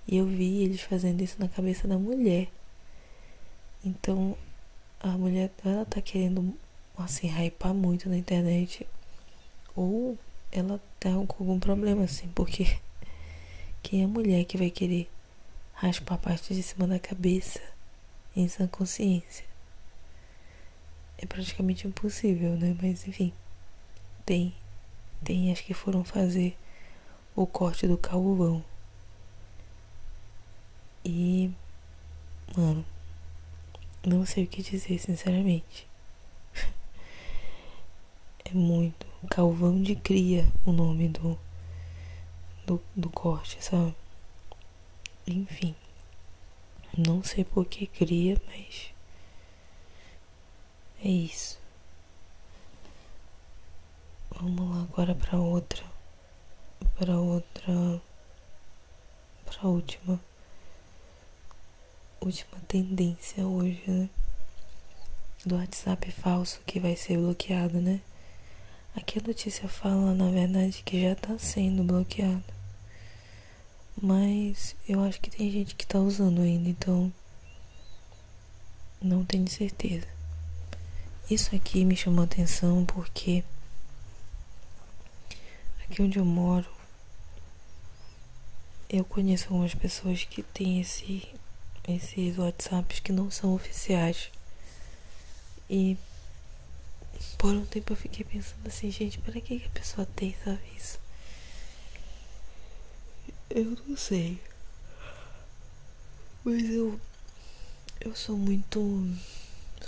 E 0.07 0.17
eu 0.17 0.25
vi 0.27 0.63
eles 0.63 0.81
fazendo 0.81 1.21
isso 1.21 1.37
na 1.39 1.47
cabeça 1.47 1.87
da 1.87 1.97
mulher. 1.97 2.47
Então, 3.83 4.37
a 4.99 5.07
mulher, 5.09 5.49
ela 5.65 5.83
tá 5.83 5.99
querendo, 5.99 6.55
assim, 6.95 7.27
hypar 7.27 7.73
muito 7.73 8.07
na 8.07 8.15
internet 8.15 8.85
ou 9.75 10.15
ela 10.51 10.79
tá 10.99 11.09
com 11.27 11.43
algum 11.43 11.59
problema, 11.59 12.03
assim, 12.03 12.27
porque 12.35 12.77
quem 13.81 14.03
é 14.03 14.07
mulher 14.07 14.45
que 14.45 14.55
vai 14.55 14.69
querer 14.69 15.09
raspar 15.73 16.15
a 16.15 16.19
parte 16.19 16.53
de 16.53 16.61
cima 16.61 16.85
da 16.85 16.99
cabeça 16.99 17.59
em 18.35 18.47
sã 18.47 18.67
consciência? 18.67 19.45
É 21.17 21.25
praticamente 21.25 21.87
impossível, 21.87 22.55
né? 22.57 22.77
Mas 22.79 23.07
enfim, 23.07 23.33
tem, 24.23 24.53
tem 25.23 25.51
as 25.51 25.61
que 25.61 25.73
foram 25.73 26.03
fazer 26.03 26.57
o 27.35 27.47
corte 27.47 27.87
do 27.87 27.97
calvão. 27.97 28.63
E, 31.03 31.51
mano, 32.55 32.85
não 34.05 34.25
sei 34.25 34.43
o 34.43 34.47
que 34.47 34.61
dizer, 34.61 34.99
sinceramente. 34.99 35.87
é 38.45 38.51
muito 38.53 39.05
Calvão 39.29 39.81
de 39.81 39.95
Cria 39.95 40.45
o 40.65 40.71
nome 40.71 41.07
do, 41.07 41.39
do, 42.65 42.81
do 42.95 43.09
corte, 43.09 43.63
sabe? 43.63 43.95
Enfim. 45.25 45.75
Não 46.95 47.23
sei 47.23 47.43
por 47.43 47.65
que 47.65 47.87
cria, 47.87 48.39
mas 48.45 48.91
é 51.03 51.07
isso. 51.07 51.59
Vamos 54.43 54.75
lá 54.75 54.83
agora 54.83 55.15
para 55.15 55.39
outra. 55.39 55.81
Para 56.99 57.17
outra. 57.17 58.01
Para 59.45 59.69
última. 59.69 60.19
Última 62.19 62.59
tendência 62.67 63.47
hoje, 63.47 63.81
né? 63.87 64.09
Do 65.45 65.55
WhatsApp 65.55 66.11
falso 66.11 66.59
que 66.65 66.77
vai 66.77 66.93
ser 66.97 67.17
bloqueado, 67.19 67.79
né? 67.79 68.01
Aqui 68.93 69.17
a 69.17 69.25
notícia 69.25 69.69
fala, 69.69 70.13
na 70.13 70.29
verdade, 70.29 70.83
que 70.83 71.01
já 71.01 71.15
tá 71.15 71.39
sendo 71.39 71.81
bloqueado. 71.81 72.43
Mas 73.95 74.75
eu 74.85 75.01
acho 75.05 75.21
que 75.21 75.29
tem 75.29 75.49
gente 75.49 75.73
que 75.73 75.87
tá 75.87 75.99
usando 75.99 76.41
ainda, 76.41 76.67
então 76.67 77.13
não 79.01 79.23
tenho 79.23 79.49
certeza. 79.49 80.07
Isso 81.31 81.55
aqui 81.55 81.85
me 81.85 81.95
chamou 81.95 82.25
atenção 82.25 82.83
porque 82.83 83.41
aqui 85.83 86.01
onde 86.01 86.19
eu 86.19 86.25
moro 86.25 86.67
eu 88.93 89.03
conheço 89.03 89.45
algumas 89.45 89.73
pessoas 89.73 90.23
que 90.23 90.43
têm 90.43 90.79
esse, 90.79 91.27
esses 91.87 92.37
WhatsApps 92.37 92.99
que 92.99 93.11
não 93.11 93.31
são 93.31 93.55
oficiais. 93.55 94.29
E 95.67 95.97
por 97.39 97.55
um 97.55 97.65
tempo 97.65 97.91
eu 97.91 97.97
fiquei 97.97 98.23
pensando 98.23 98.67
assim, 98.67 98.91
gente, 98.91 99.17
para 99.17 99.41
que, 99.41 99.59
que 99.59 99.65
a 99.65 99.71
pessoa 99.71 100.07
tem, 100.15 100.35
sabe 100.43 100.61
isso? 100.77 100.99
Eu 103.49 103.75
não 103.87 103.97
sei. 103.97 104.39
Mas 106.43 106.69
eu. 106.69 107.01
Eu 107.99 108.15
sou 108.15 108.37
muito. 108.37 108.79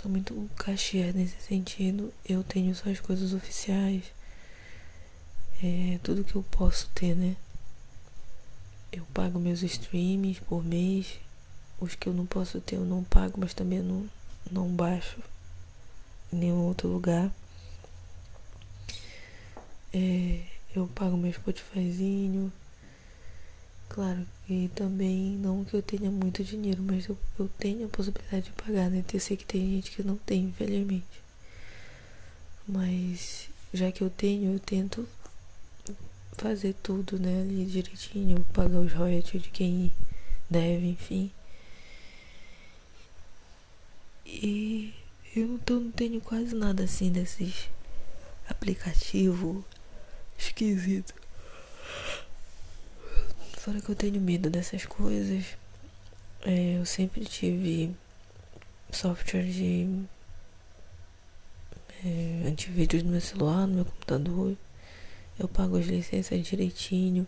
Sou 0.02 0.10
muito 0.10 0.50
caxier 0.56 1.14
nesse 1.14 1.40
sentido. 1.42 2.12
Eu 2.28 2.42
tenho 2.42 2.74
só 2.74 2.90
as 2.90 2.98
coisas 2.98 3.32
oficiais. 3.32 4.02
É 5.62 5.98
tudo 6.02 6.24
que 6.24 6.34
eu 6.34 6.42
posso 6.42 6.88
ter, 6.94 7.14
né? 7.14 7.34
Eu 8.92 9.04
pago 9.14 9.38
meus 9.38 9.62
streams 9.62 10.40
por 10.40 10.64
mês. 10.64 11.18
Os 11.80 11.94
que 11.94 12.08
eu 12.08 12.12
não 12.12 12.26
posso 12.26 12.60
ter 12.60 12.76
eu 12.76 12.84
não 12.84 13.02
pago, 13.04 13.38
mas 13.38 13.54
também 13.54 13.80
não, 13.80 14.08
não 14.50 14.68
baixo 14.68 15.18
em 16.32 16.36
nenhum 16.36 16.62
outro 16.62 16.88
lugar. 16.88 17.30
É, 19.92 20.42
eu 20.74 20.86
pago 20.88 21.16
meu 21.16 21.32
Spotifyzinho. 21.32 22.52
Claro, 23.88 24.26
e 24.48 24.68
também 24.74 25.36
não 25.38 25.64
que 25.64 25.74
eu 25.74 25.82
tenha 25.82 26.10
muito 26.10 26.44
dinheiro, 26.44 26.82
mas 26.82 27.06
eu, 27.08 27.16
eu 27.38 27.48
tenho 27.58 27.86
a 27.86 27.88
possibilidade 27.88 28.46
de 28.46 28.52
pagar, 28.52 28.90
né? 28.90 29.02
Eu 29.12 29.20
sei 29.20 29.36
que 29.36 29.44
tem 29.44 29.60
gente 29.60 29.90
que 29.90 30.02
não 30.02 30.16
tem, 30.16 30.44
infelizmente. 30.44 31.22
Mas 32.66 33.48
já 33.72 33.90
que 33.92 34.02
eu 34.02 34.10
tenho, 34.10 34.52
eu 34.52 34.60
tento 34.60 35.08
fazer 36.36 36.74
tudo, 36.82 37.18
né, 37.18 37.40
ali 37.40 37.64
direitinho, 37.66 38.44
pagar 38.52 38.78
os 38.78 38.92
royalties 38.92 39.42
de 39.42 39.50
quem 39.50 39.92
deve, 40.50 40.88
enfim. 40.88 41.30
E 44.24 44.94
eu 45.34 45.54
então 45.54 45.80
não 45.80 45.90
tenho 45.90 46.20
quase 46.20 46.54
nada 46.54 46.84
assim 46.84 47.10
desses 47.10 47.68
aplicativos 48.48 49.64
esquisito. 50.38 51.14
Fora 53.58 53.80
que 53.80 53.88
eu 53.88 53.96
tenho 53.96 54.20
medo 54.20 54.50
dessas 54.50 54.84
coisas. 54.86 55.44
É, 56.42 56.78
eu 56.78 56.86
sempre 56.86 57.24
tive 57.24 57.94
software 58.92 59.42
de 59.42 60.06
é, 62.04 62.48
antivírus 62.48 63.02
no 63.02 63.10
meu 63.10 63.20
celular, 63.20 63.66
no 63.66 63.74
meu 63.74 63.84
computador. 63.84 64.56
Eu 65.38 65.48
pago 65.48 65.76
as 65.76 65.86
licenças 65.86 66.46
direitinho. 66.46 67.26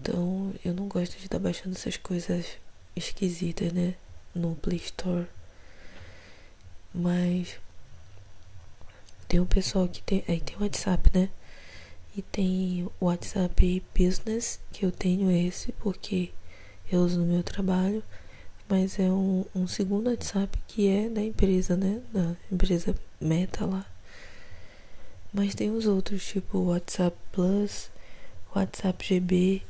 Então 0.00 0.54
eu 0.64 0.72
não 0.72 0.88
gosto 0.88 1.16
de 1.18 1.24
estar 1.24 1.38
baixando 1.38 1.76
essas 1.76 1.96
coisas 1.96 2.58
esquisitas, 2.96 3.72
né? 3.72 3.94
No 4.34 4.54
Play 4.56 4.78
Store. 4.78 5.26
Mas 6.94 7.58
tem 9.28 9.38
um 9.40 9.46
pessoal 9.46 9.86
que 9.88 10.02
tem. 10.02 10.24
Aí 10.26 10.40
tem 10.40 10.56
o 10.56 10.62
WhatsApp, 10.62 11.10
né? 11.14 11.28
E 12.16 12.22
tem 12.22 12.88
o 12.98 13.06
WhatsApp 13.06 13.82
Business, 13.96 14.58
que 14.72 14.84
eu 14.84 14.90
tenho 14.90 15.30
esse 15.30 15.72
porque 15.72 16.30
eu 16.90 17.00
uso 17.00 17.20
no 17.20 17.26
meu 17.26 17.42
trabalho. 17.42 18.02
Mas 18.68 18.98
é 18.98 19.10
um, 19.10 19.44
um 19.54 19.66
segundo 19.66 20.08
WhatsApp 20.10 20.58
que 20.66 20.88
é 20.88 21.08
da 21.08 21.22
empresa, 21.22 21.76
né? 21.76 22.00
Da 22.12 22.34
empresa 22.50 22.94
Meta 23.20 23.66
lá. 23.66 23.84
Mas 25.32 25.54
tem 25.54 25.70
os 25.70 25.86
outros, 25.86 26.26
tipo 26.26 26.58
WhatsApp 26.58 27.16
Plus, 27.32 27.90
WhatsApp 28.54 29.04
GB. 29.04 29.62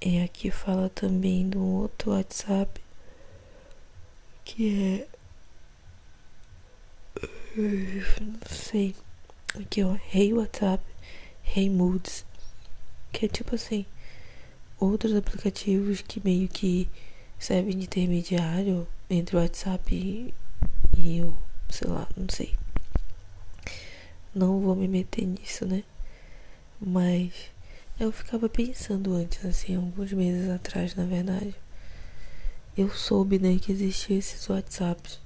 E 0.00 0.20
aqui 0.22 0.50
fala 0.50 0.88
também 0.90 1.48
do 1.48 1.62
outro 1.62 2.12
WhatsApp 2.12 2.84
que 4.44 5.06
é 5.06 5.14
não 7.56 8.40
sei. 8.50 8.94
Aqui, 9.54 9.82
ó. 9.82 9.96
Hey 10.12 10.32
WhatsApp. 10.32 10.82
Hey 11.56 11.70
Moods, 11.70 12.24
que 13.12 13.26
é 13.26 13.28
tipo 13.28 13.54
assim, 13.54 13.86
outros 14.80 15.14
aplicativos 15.14 16.00
que 16.00 16.20
meio 16.24 16.48
que 16.48 16.88
servem 17.38 17.78
de 17.78 17.84
intermediário 17.84 18.88
entre 19.08 19.36
o 19.36 19.40
WhatsApp 19.40 19.94
e, 19.94 20.34
e 20.96 21.20
o, 21.20 21.36
sei 21.68 21.88
lá, 21.88 22.08
não 22.16 22.26
sei. 22.28 22.56
Não 24.34 24.60
vou 24.60 24.74
me 24.74 24.88
meter 24.88 25.26
nisso, 25.26 25.64
né? 25.64 25.84
Mas 26.80 27.32
eu 28.00 28.10
ficava 28.10 28.48
pensando 28.48 29.14
antes, 29.14 29.44
assim, 29.44 29.76
alguns 29.76 30.12
meses 30.12 30.50
atrás, 30.50 30.94
na 30.96 31.04
verdade. 31.04 31.54
Eu 32.76 32.90
soube, 32.90 33.38
né, 33.38 33.56
que 33.58 33.70
existia 33.70 34.18
esses 34.18 34.48
WhatsApps. 34.48 35.20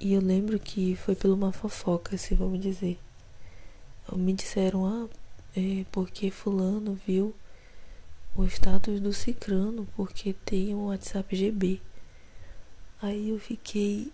E 0.00 0.14
eu 0.14 0.20
lembro 0.20 0.58
que 0.58 0.96
foi 0.96 1.14
por 1.14 1.30
uma 1.30 1.52
fofoca, 1.52 2.16
assim, 2.16 2.34
vamos 2.34 2.60
dizer. 2.60 2.98
Me 4.12 4.32
disseram, 4.32 4.84
ah, 4.84 5.08
é 5.56 5.84
porque 5.92 6.30
fulano 6.30 6.98
viu 7.06 7.34
o 8.34 8.44
status 8.46 9.00
do 9.00 9.12
Cicrano, 9.12 9.86
porque 9.94 10.32
tem 10.32 10.74
um 10.74 10.86
WhatsApp 10.86 11.36
GB. 11.36 11.80
Aí 13.00 13.30
eu 13.30 13.38
fiquei. 13.38 14.12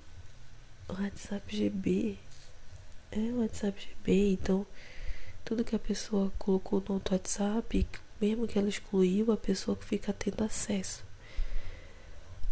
WhatsApp 0.88 1.56
GB? 1.56 2.18
É 3.18 3.32
WhatsApp 3.32 3.80
GB, 3.80 4.32
então 4.32 4.66
tudo 5.42 5.64
que 5.64 5.74
a 5.74 5.78
pessoa 5.78 6.30
colocou 6.38 6.84
no 6.86 7.00
WhatsApp, 7.10 7.88
mesmo 8.20 8.46
que 8.46 8.58
ela 8.58 8.68
excluiu, 8.68 9.32
a 9.32 9.38
pessoa 9.38 9.74
fica 9.74 10.12
tendo 10.12 10.44
acesso. 10.44 11.02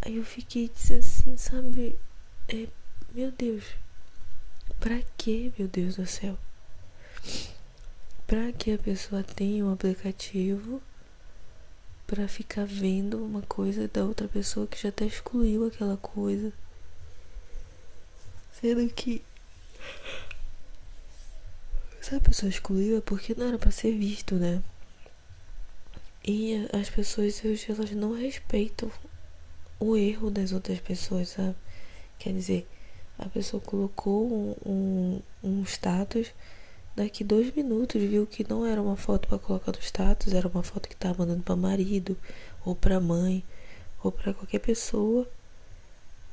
Aí 0.01 0.17
eu 0.17 0.25
fiquei 0.25 0.71
dizendo 0.71 1.01
assim, 1.01 1.37
sabe? 1.37 1.99
É, 2.49 2.67
meu 3.13 3.31
Deus, 3.31 3.63
pra 4.81 5.03
que, 5.19 5.53
meu 5.59 5.69
Deus 5.69 5.97
do 5.97 6.07
céu? 6.07 6.39
Pra 8.27 8.51
que 8.51 8.73
a 8.73 8.79
pessoa 8.79 9.23
tem 9.23 9.63
um 9.63 9.71
aplicativo 9.71 10.81
para 12.07 12.27
ficar 12.27 12.65
vendo 12.65 13.23
uma 13.23 13.43
coisa 13.43 13.87
da 13.87 14.03
outra 14.03 14.29
pessoa 14.29 14.67
que 14.67 14.81
já 14.81 14.89
até 14.89 15.05
excluiu 15.05 15.67
aquela 15.67 15.99
coisa? 15.99 16.55
Sendo 18.51 18.89
que 18.89 19.23
se 22.05 22.15
a 22.15 22.21
pessoa 22.21 22.51
excluiu 22.51 22.99
é 22.99 23.01
porque 23.01 23.35
não 23.35 23.49
era 23.49 23.59
para 23.59 23.71
ser 23.71 23.97
visto, 23.97 24.35
né? 24.35 24.63
E 26.23 26.69
as 26.71 26.91
pessoas 26.91 27.43
hoje 27.43 27.65
elas 27.71 27.93
não 27.93 28.13
respeitam 28.13 28.91
o 29.81 29.97
erro 29.97 30.31
das 30.31 30.53
outras 30.53 30.79
pessoas, 30.81 31.31
sabe? 31.31 31.55
Quer 32.19 32.35
dizer, 32.35 32.69
a 33.19 33.27
pessoa 33.27 33.59
colocou 33.59 34.31
um, 34.31 34.55
um, 34.67 35.23
um 35.43 35.63
status, 35.63 36.31
daqui 36.95 37.25
dois 37.25 37.55
minutos 37.55 38.03
viu 38.03 38.27
que 38.27 38.47
não 38.47 38.67
era 38.67 38.83
uma 38.83 38.97
foto 38.97 39.27
para 39.27 39.39
colocar 39.39 39.73
no 39.73 39.81
status, 39.81 40.35
era 40.35 40.47
uma 40.47 40.63
foto 40.63 40.91
que 40.91 40.97
tava 40.97 41.25
mandando 41.25 41.43
para 41.43 41.57
marido, 41.57 42.19
ou 42.67 42.75
para 42.77 43.01
mãe, 43.01 43.43
ou 44.03 44.13
para 44.13 44.35
qualquer 44.35 44.59
pessoa. 44.59 45.27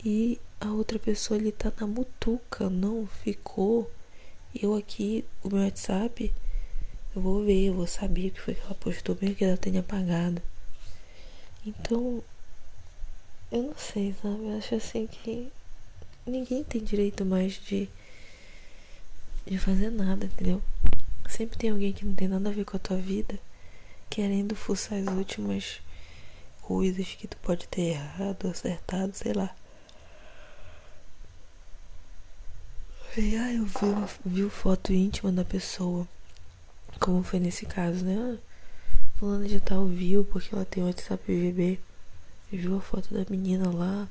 E 0.04 0.38
a 0.60 0.70
outra 0.70 1.00
pessoa 1.00 1.40
ele 1.40 1.54
tá 1.54 1.72
na 1.80 1.88
mutuca, 1.88 2.70
não 2.70 3.08
ficou 3.08 3.90
eu 4.56 4.76
aqui, 4.76 5.26
o 5.44 5.50
meu 5.50 5.64
WhatsApp, 5.64 6.34
eu 7.16 7.22
vou 7.22 7.44
ver, 7.44 7.68
eu 7.68 7.74
vou 7.74 7.88
saber 7.88 8.28
o 8.28 8.32
que 8.32 8.42
foi 8.42 8.56
que 8.56 8.62
ela 8.62 8.76
postou, 8.76 9.18
mesmo 9.22 9.36
que 9.36 9.44
ela 9.46 9.58
tenha 9.58 9.82
apagado. 9.82 10.42
Então, 11.66 12.24
eu 13.52 13.64
não 13.64 13.76
sei, 13.78 14.16
sabe? 14.22 14.46
Eu 14.46 14.58
acho 14.58 14.76
assim 14.76 15.08
que 15.08 15.52
ninguém 16.26 16.64
tem 16.64 16.84
direito 16.84 17.26
mais 17.26 17.54
de, 17.54 17.90
de 19.46 19.58
fazer 19.58 19.90
nada, 19.90 20.26
entendeu? 20.26 20.62
Sempre 21.30 21.58
tem 21.58 21.70
alguém 21.70 21.94
que 21.94 22.06
não 22.06 22.16
tem 22.16 22.28
nada 22.28 22.50
a 22.50 22.54
ver 22.54 22.66
com 22.66 22.78
a 22.78 22.80
tua 22.80 22.98
vida, 22.98 23.38
querendo 24.10 24.56
fuçar 24.56 25.00
as 25.00 25.08
últimas 25.08 25.82
coisas 26.62 27.08
que 27.10 27.28
tu 27.28 27.38
pode 27.38 27.68
ter 27.68 27.94
errado, 27.94 28.48
acertado, 28.48 29.14
sei 29.14 29.34
lá. 29.34 29.54
Falei, 33.14 33.36
ah, 33.36 33.52
eu 33.52 33.66
vi, 33.66 34.10
vi 34.26 34.50
foto 34.50 34.94
íntima 34.94 35.34
da 35.34 35.44
pessoa. 35.44 36.08
Como 36.98 37.22
foi 37.22 37.42
nesse 37.42 37.66
caso, 37.66 38.06
né? 38.06 38.16
Ah, 38.18 38.38
fulano 39.20 39.46
de 39.50 39.60
tal 39.60 39.86
viu 39.86 40.24
porque 40.24 40.56
ela 40.56 40.64
tem 40.64 40.82
WhatsApp 40.82 41.22
GB. 41.28 41.78
Viu 42.50 42.78
a 42.78 42.80
foto 42.80 43.14
da 43.14 43.26
menina 43.30 43.70
lá. 43.70 44.08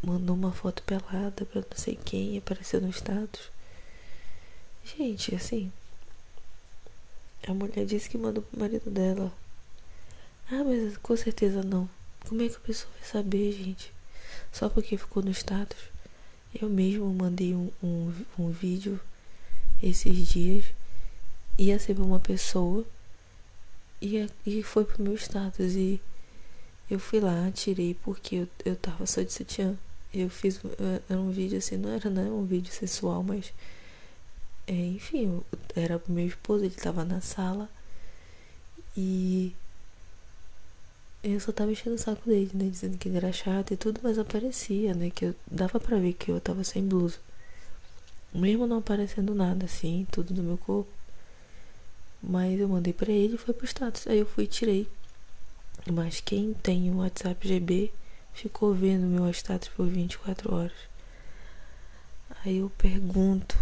Mandou 0.00 0.36
uma 0.36 0.52
foto 0.52 0.80
pelada 0.84 1.44
pra 1.44 1.60
não 1.60 1.76
sei 1.76 1.96
quem. 1.96 2.38
Apareceu 2.38 2.80
no 2.80 2.90
status. 2.90 3.50
Gente, 4.84 5.34
assim. 5.34 5.72
A 7.48 7.52
mulher 7.52 7.84
disse 7.84 8.08
que 8.08 8.16
mandou 8.16 8.44
pro 8.44 8.60
marido 8.60 8.88
dela. 8.92 9.32
Ah, 10.52 10.62
mas 10.62 10.96
com 10.98 11.16
certeza 11.16 11.64
não. 11.64 11.90
Como 12.28 12.40
é 12.42 12.48
que 12.48 12.54
a 12.54 12.60
pessoa 12.60 12.92
vai 12.96 13.08
saber, 13.08 13.50
gente? 13.50 13.92
Só 14.52 14.68
porque 14.68 14.96
ficou 14.96 15.20
no 15.20 15.32
status? 15.32 15.89
Eu 16.54 16.68
mesmo 16.68 17.06
mandei 17.14 17.54
um, 17.54 17.70
um, 17.82 18.12
um 18.38 18.50
vídeo 18.50 19.00
esses 19.82 20.28
dias. 20.28 20.64
Ia 21.58 21.78
ser 21.78 21.94
pra 21.94 22.04
uma 22.04 22.20
pessoa. 22.20 22.84
E, 24.02 24.26
e 24.46 24.62
foi 24.62 24.84
pro 24.84 25.02
meu 25.02 25.14
status. 25.14 25.74
E 25.74 26.00
eu 26.90 26.98
fui 26.98 27.20
lá, 27.20 27.50
tirei 27.52 27.94
porque 27.94 28.36
eu, 28.36 28.48
eu 28.64 28.76
tava 28.76 29.06
só 29.06 29.22
de 29.22 29.32
sutiã. 29.32 29.76
Eu 30.12 30.28
fiz. 30.28 30.60
Era 31.08 31.20
um 31.20 31.30
vídeo 31.30 31.58
assim, 31.58 31.76
não 31.76 31.90
era 31.90 32.10
né, 32.10 32.24
um 32.24 32.44
vídeo 32.44 32.72
sensual, 32.72 33.22
mas. 33.22 33.52
É, 34.66 34.72
enfim, 34.72 35.40
era 35.74 35.98
pro 35.98 36.12
meu 36.12 36.26
esposo, 36.26 36.64
ele 36.64 36.74
tava 36.74 37.04
na 37.04 37.20
sala. 37.20 37.68
E 38.96 39.54
eu 41.22 41.38
só 41.38 41.52
tava 41.52 41.72
enchendo 41.72 41.96
o 41.96 41.98
saco 41.98 42.28
dele, 42.28 42.50
né? 42.54 42.68
Dizendo 42.68 42.96
que 42.96 43.08
ele 43.08 43.18
era 43.18 43.32
chato 43.32 43.72
e 43.72 43.76
tudo, 43.76 44.00
mas 44.02 44.18
aparecia, 44.18 44.94
né? 44.94 45.10
Que 45.10 45.26
eu 45.26 45.34
dava 45.50 45.78
pra 45.78 45.98
ver 45.98 46.14
que 46.14 46.30
eu 46.30 46.40
tava 46.40 46.64
sem 46.64 46.86
blusa. 46.86 47.18
Mesmo 48.32 48.66
não 48.66 48.78
aparecendo 48.78 49.34
nada, 49.34 49.66
assim, 49.66 50.06
tudo 50.10 50.32
do 50.32 50.42
meu 50.42 50.56
corpo. 50.56 50.90
Mas 52.22 52.58
eu 52.58 52.68
mandei 52.68 52.92
pra 52.92 53.12
ele 53.12 53.34
e 53.34 53.38
foi 53.38 53.52
pro 53.52 53.66
status. 53.66 54.06
Aí 54.06 54.18
eu 54.18 54.26
fui 54.26 54.44
e 54.44 54.46
tirei. 54.46 54.88
Mas 55.90 56.20
quem 56.20 56.54
tem 56.54 56.90
o 56.90 56.98
WhatsApp 56.98 57.46
GB 57.46 57.92
ficou 58.32 58.72
vendo 58.74 59.06
meu 59.06 59.28
status 59.30 59.68
por 59.68 59.86
24 59.86 60.54
horas. 60.54 60.90
Aí 62.44 62.58
eu 62.58 62.70
pergunto, 62.78 63.56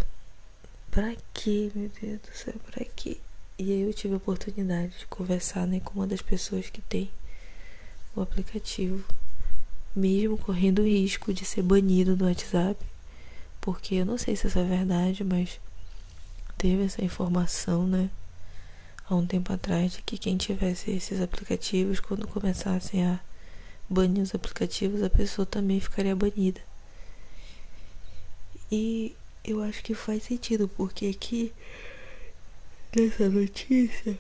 pra 0.91 1.15
que, 1.35 1.73
meu 1.75 1.91
Deus 2.01 2.21
do 2.21 2.37
céu, 2.37 2.55
pra 2.71 2.85
que? 2.85 3.21
E 3.59 3.73
aí 3.73 3.81
eu 3.81 3.93
tive 3.93 4.15
a 4.15 4.19
oportunidade 4.19 4.99
de 4.99 5.07
conversar 5.07 5.67
né, 5.67 5.81
com 5.81 5.95
uma 5.95 6.07
das 6.07 6.23
pessoas 6.23 6.71
que 6.71 6.81
tem 6.83 7.11
o 8.15 8.21
aplicativo, 8.21 9.05
mesmo 9.95 10.37
correndo 10.39 10.81
o 10.81 10.87
risco 10.87 11.33
de 11.33 11.45
ser 11.45 11.63
banido 11.63 12.17
do 12.17 12.25
WhatsApp, 12.25 12.85
porque 13.61 13.97
eu 13.97 14.07
não 14.07 14.19
sei 14.19 14.37
se 14.37 14.47
isso 14.47 14.59
é 14.59 14.65
verdade, 14.65 15.25
mas 15.25 15.61
teve 16.57 16.85
essa 16.85 17.05
informação, 17.05 17.87
né? 17.87 18.11
Há 19.09 19.15
um 19.15 19.27
tempo 19.27 19.53
atrás, 19.53 19.93
de 19.93 20.03
que 20.03 20.19
quem 20.19 20.37
tivesse 20.37 20.91
esses 20.91 21.21
aplicativos, 21.21 22.01
quando 22.01 22.27
começassem 22.27 23.07
a 23.07 23.21
banir 23.89 24.23
os 24.23 24.35
aplicativos, 24.35 25.03
a 25.03 25.09
pessoa 25.09 25.47
também 25.47 25.81
ficaria 25.81 26.15
banida. 26.15 26.61
E 28.71 29.17
eu 29.45 29.63
acho 29.63 29.83
que 29.83 29.95
faz 29.95 30.25
sentido, 30.25 30.69
porque 30.69 31.07
aqui 31.07 31.53
nessa 32.95 33.29
notícia 33.29 34.19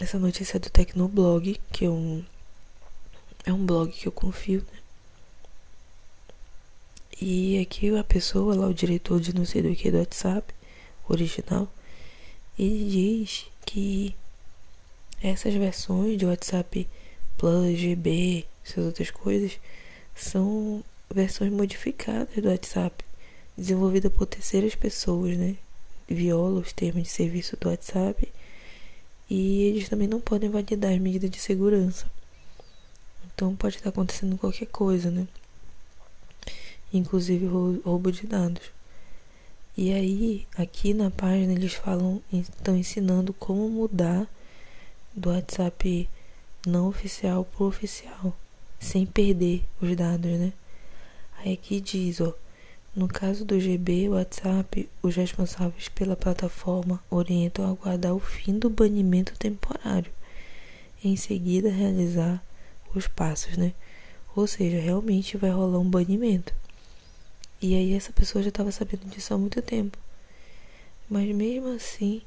essa 0.00 0.18
notícia 0.18 0.56
é 0.56 0.60
do 0.60 0.70
Tecnoblog, 0.70 1.60
que 1.72 1.84
é 1.84 1.90
um, 1.90 2.24
é 3.44 3.52
um 3.52 3.64
blog 3.64 3.90
que 3.90 4.06
eu 4.06 4.12
confio, 4.12 4.64
né? 4.72 4.78
E 7.20 7.58
aqui 7.58 7.96
a 7.96 8.04
pessoa, 8.04 8.54
lá 8.54 8.68
o 8.68 8.74
diretor 8.74 9.20
de 9.20 9.34
não 9.34 9.44
sei 9.44 9.62
do 9.62 9.74
que 9.74 9.90
do 9.90 9.98
WhatsApp, 9.98 10.54
original, 11.08 11.68
ele 12.56 12.88
diz 12.88 13.46
que 13.66 14.14
essas 15.20 15.52
versões 15.54 16.16
de 16.16 16.26
WhatsApp 16.26 16.88
Plus, 17.36 17.76
GB, 17.76 18.46
essas 18.64 18.84
outras 18.84 19.10
coisas, 19.10 19.58
são 20.14 20.84
versões 21.12 21.52
modificadas 21.52 22.36
do 22.36 22.48
WhatsApp, 22.48 23.04
desenvolvidas 23.56 24.12
por 24.12 24.26
terceiras 24.26 24.76
pessoas, 24.76 25.36
né? 25.36 25.56
Viola 26.08 26.60
os 26.60 26.72
termos 26.72 27.02
de 27.02 27.08
serviço 27.08 27.56
do 27.56 27.68
WhatsApp 27.68 28.28
e 29.28 29.62
eles 29.62 29.88
também 29.88 30.08
não 30.08 30.20
podem 30.20 30.48
validar 30.48 30.92
as 30.92 30.98
medidas 30.98 31.30
de 31.30 31.38
segurança. 31.38 32.06
Então 33.26 33.54
pode 33.54 33.76
estar 33.76 33.90
acontecendo 33.90 34.38
qualquer 34.38 34.66
coisa, 34.66 35.10
né? 35.10 35.26
Inclusive 36.92 37.46
roubo 37.46 38.10
de 38.10 38.26
dados. 38.26 38.70
E 39.76 39.92
aí, 39.92 40.46
aqui 40.56 40.92
na 40.92 41.10
página 41.10 41.52
eles 41.52 41.74
falam, 41.74 42.20
estão 42.32 42.76
ensinando 42.76 43.32
como 43.32 43.68
mudar 43.68 44.26
do 45.14 45.30
WhatsApp 45.30 46.08
não 46.66 46.88
oficial 46.88 47.44
para 47.44 47.64
oficial, 47.66 48.36
sem 48.80 49.06
perder 49.06 49.62
os 49.80 49.94
dados, 49.94 50.32
né? 50.32 50.52
Aí 51.38 51.52
aqui 51.52 51.80
diz, 51.80 52.20
ó, 52.20 52.34
No 52.98 53.06
caso 53.06 53.44
do 53.44 53.60
GB 53.60 54.08
WhatsApp, 54.08 54.90
os 55.00 55.14
responsáveis 55.14 55.88
pela 55.88 56.16
plataforma 56.16 57.00
orientam 57.08 57.64
a 57.64 57.68
aguardar 57.68 58.12
o 58.12 58.18
fim 58.18 58.58
do 58.58 58.68
banimento 58.68 59.38
temporário 59.38 60.10
em 61.04 61.14
seguida 61.14 61.70
realizar 61.70 62.42
os 62.92 63.06
passos, 63.06 63.56
né? 63.56 63.72
Ou 64.34 64.48
seja, 64.48 64.80
realmente 64.80 65.36
vai 65.36 65.48
rolar 65.48 65.78
um 65.78 65.88
banimento. 65.88 66.52
E 67.62 67.76
aí 67.76 67.94
essa 67.94 68.12
pessoa 68.12 68.42
já 68.42 68.48
estava 68.48 68.72
sabendo 68.72 69.08
disso 69.08 69.32
há 69.32 69.38
muito 69.38 69.62
tempo. 69.62 69.96
Mas 71.08 71.32
mesmo 71.32 71.68
assim, 71.76 72.20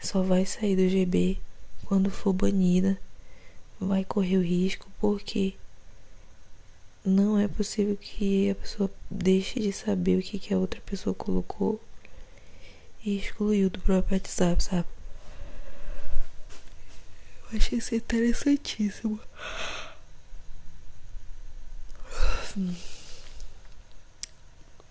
só 0.00 0.22
vai 0.22 0.46
sair 0.46 0.76
do 0.76 0.88
GB 0.88 1.36
quando 1.84 2.12
for 2.12 2.32
banida. 2.32 2.96
Vai 3.80 4.04
correr 4.04 4.36
o 4.36 4.40
risco 4.40 4.86
porque 5.00 5.54
não 7.04 7.38
é 7.38 7.48
possível 7.48 7.96
que 7.96 8.50
a 8.50 8.54
pessoa 8.54 8.90
deixe 9.10 9.60
de 9.60 9.72
saber 9.72 10.18
o 10.18 10.22
que, 10.22 10.38
que 10.38 10.52
a 10.52 10.58
outra 10.58 10.80
pessoa 10.80 11.14
colocou 11.14 11.80
e 13.04 13.16
excluiu 13.16 13.70
do 13.70 13.80
próprio 13.80 14.16
WhatsApp, 14.16 14.62
sabe? 14.62 14.86
Eu 17.50 17.58
achei 17.58 17.78
isso 17.78 17.94
interessantíssimo. 17.94 19.20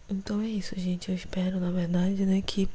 Então 0.10 0.41
é 0.41 0.48
isso, 0.48 0.74
gente. 0.80 1.10
Eu 1.10 1.15
espero, 1.15 1.60
na 1.60 1.70
verdade, 1.70 2.26
né, 2.26 2.41
que. 2.41 2.70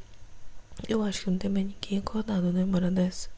Eu 0.87 1.03
acho 1.03 1.23
que 1.23 1.29
não 1.29 1.37
tem 1.37 1.49
mais 1.49 1.65
ninguém 1.65 1.99
acordado, 1.99 2.51
né, 2.51 2.65
hora 2.73 2.91
dessa. 2.91 3.29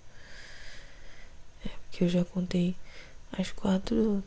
É, 1.66 1.70
porque 1.70 2.04
eu 2.04 2.10
já 2.10 2.24
contei 2.26 2.76
as 3.32 3.52
quatro. 3.52 4.24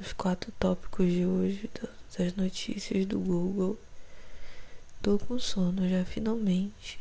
Os 0.00 0.12
quatro 0.12 0.52
tópicos 0.60 1.10
de 1.10 1.26
hoje 1.26 1.68
das 2.16 2.32
notícias 2.36 3.04
do 3.04 3.18
Google. 3.18 3.76
Tô 5.02 5.18
com 5.18 5.40
sono 5.40 5.88
já, 5.88 6.04
finalmente. 6.04 7.00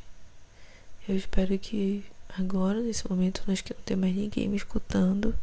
Eu 1.08 1.16
espero 1.16 1.60
que 1.60 2.04
agora, 2.40 2.82
nesse 2.82 3.08
momento, 3.08 3.44
nós 3.46 3.62
que 3.62 3.72
não 3.72 3.82
tem 3.82 3.96
mais 3.96 4.16
ninguém 4.16 4.50
me 4.50 4.58
escutando, 4.58 5.38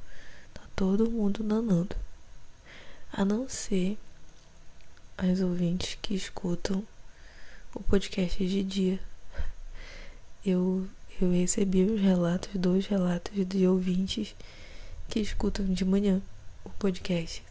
tá 0.52 0.62
todo 0.74 1.08
mundo 1.08 1.44
nanando. 1.44 1.94
A 3.12 3.24
não 3.24 3.48
ser 3.48 3.96
as 5.16 5.38
ouvintes 5.38 5.96
que 6.02 6.12
escutam 6.12 6.84
o 7.72 7.80
podcast 7.84 8.44
de 8.44 8.64
dia. 8.64 8.98
Eu, 10.44 10.88
eu 11.20 11.30
recebi 11.30 11.84
os 11.84 12.00
relatos, 12.00 12.50
dois 12.54 12.86
relatos 12.88 13.46
de 13.46 13.64
ouvintes 13.64 14.34
que 15.08 15.20
escutam 15.20 15.64
de 15.66 15.84
manhã 15.84 16.20
podcast. 16.85 17.42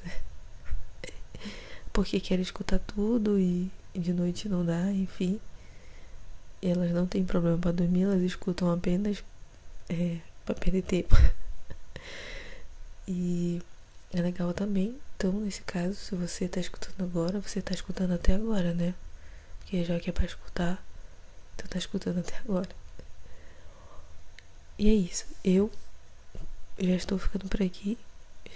Porque 1.92 2.20
querem 2.20 2.44
escutar 2.44 2.80
tudo 2.80 3.40
e 3.40 3.72
de 3.96 4.14
noite 4.14 4.48
não 4.48 4.64
dá, 4.64 4.92
enfim. 4.92 5.40
Elas 6.62 6.92
não 6.92 7.08
têm 7.08 7.26
problema 7.26 7.58
para 7.58 7.72
dormir, 7.72 8.04
elas 8.04 8.22
escutam 8.22 8.72
apenas 8.72 9.24
é, 9.90 10.18
para 10.46 10.56
perder 10.56 10.84
tempo. 10.84 11.16
e 13.08 13.62
é 14.14 14.22
legal 14.22 14.54
também 14.54 14.96
então, 15.16 15.40
nesse 15.40 15.62
caso, 15.62 15.96
se 15.96 16.16
você 16.16 16.50
tá 16.50 16.60
escutando 16.60 17.02
agora, 17.02 17.40
você 17.40 17.62
tá 17.62 17.74
escutando 17.74 18.14
até 18.14 18.34
agora, 18.34 18.74
né? 18.74 18.94
Porque 19.60 19.82
já 19.86 19.98
que 19.98 20.10
é 20.10 20.14
pra 20.14 20.26
escutar, 20.26 20.86
então 21.56 21.66
tá 21.66 21.78
escutando 21.78 22.20
até 22.20 22.36
agora. 22.40 22.68
E 24.78 24.90
é 24.90 24.94
isso. 24.94 25.26
Eu 25.42 25.72
já 26.78 26.94
estou 26.96 27.18
ficando 27.18 27.48
por 27.48 27.64
aqui. 27.64 27.98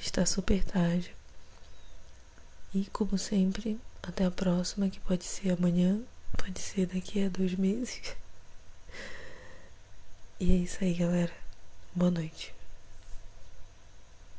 Está 0.02 0.26
super 0.26 0.64
tarde. 0.64 1.16
E 2.74 2.86
como 2.86 3.18
sempre, 3.18 3.80
até 4.04 4.26
a 4.26 4.32
próxima, 4.32 4.90
que 4.90 5.00
pode 5.00 5.24
ser 5.24 5.52
amanhã, 5.52 6.00
pode 6.38 6.60
ser 6.60 6.88
daqui 6.88 7.24
a 7.24 7.30
dois 7.30 7.56
meses. 7.56 8.02
E 10.40 10.52
é 10.52 10.56
isso 10.56 10.84
aí, 10.84 10.94
galera. 10.94 11.34
Boa 11.96 12.12
noite. 12.12 12.57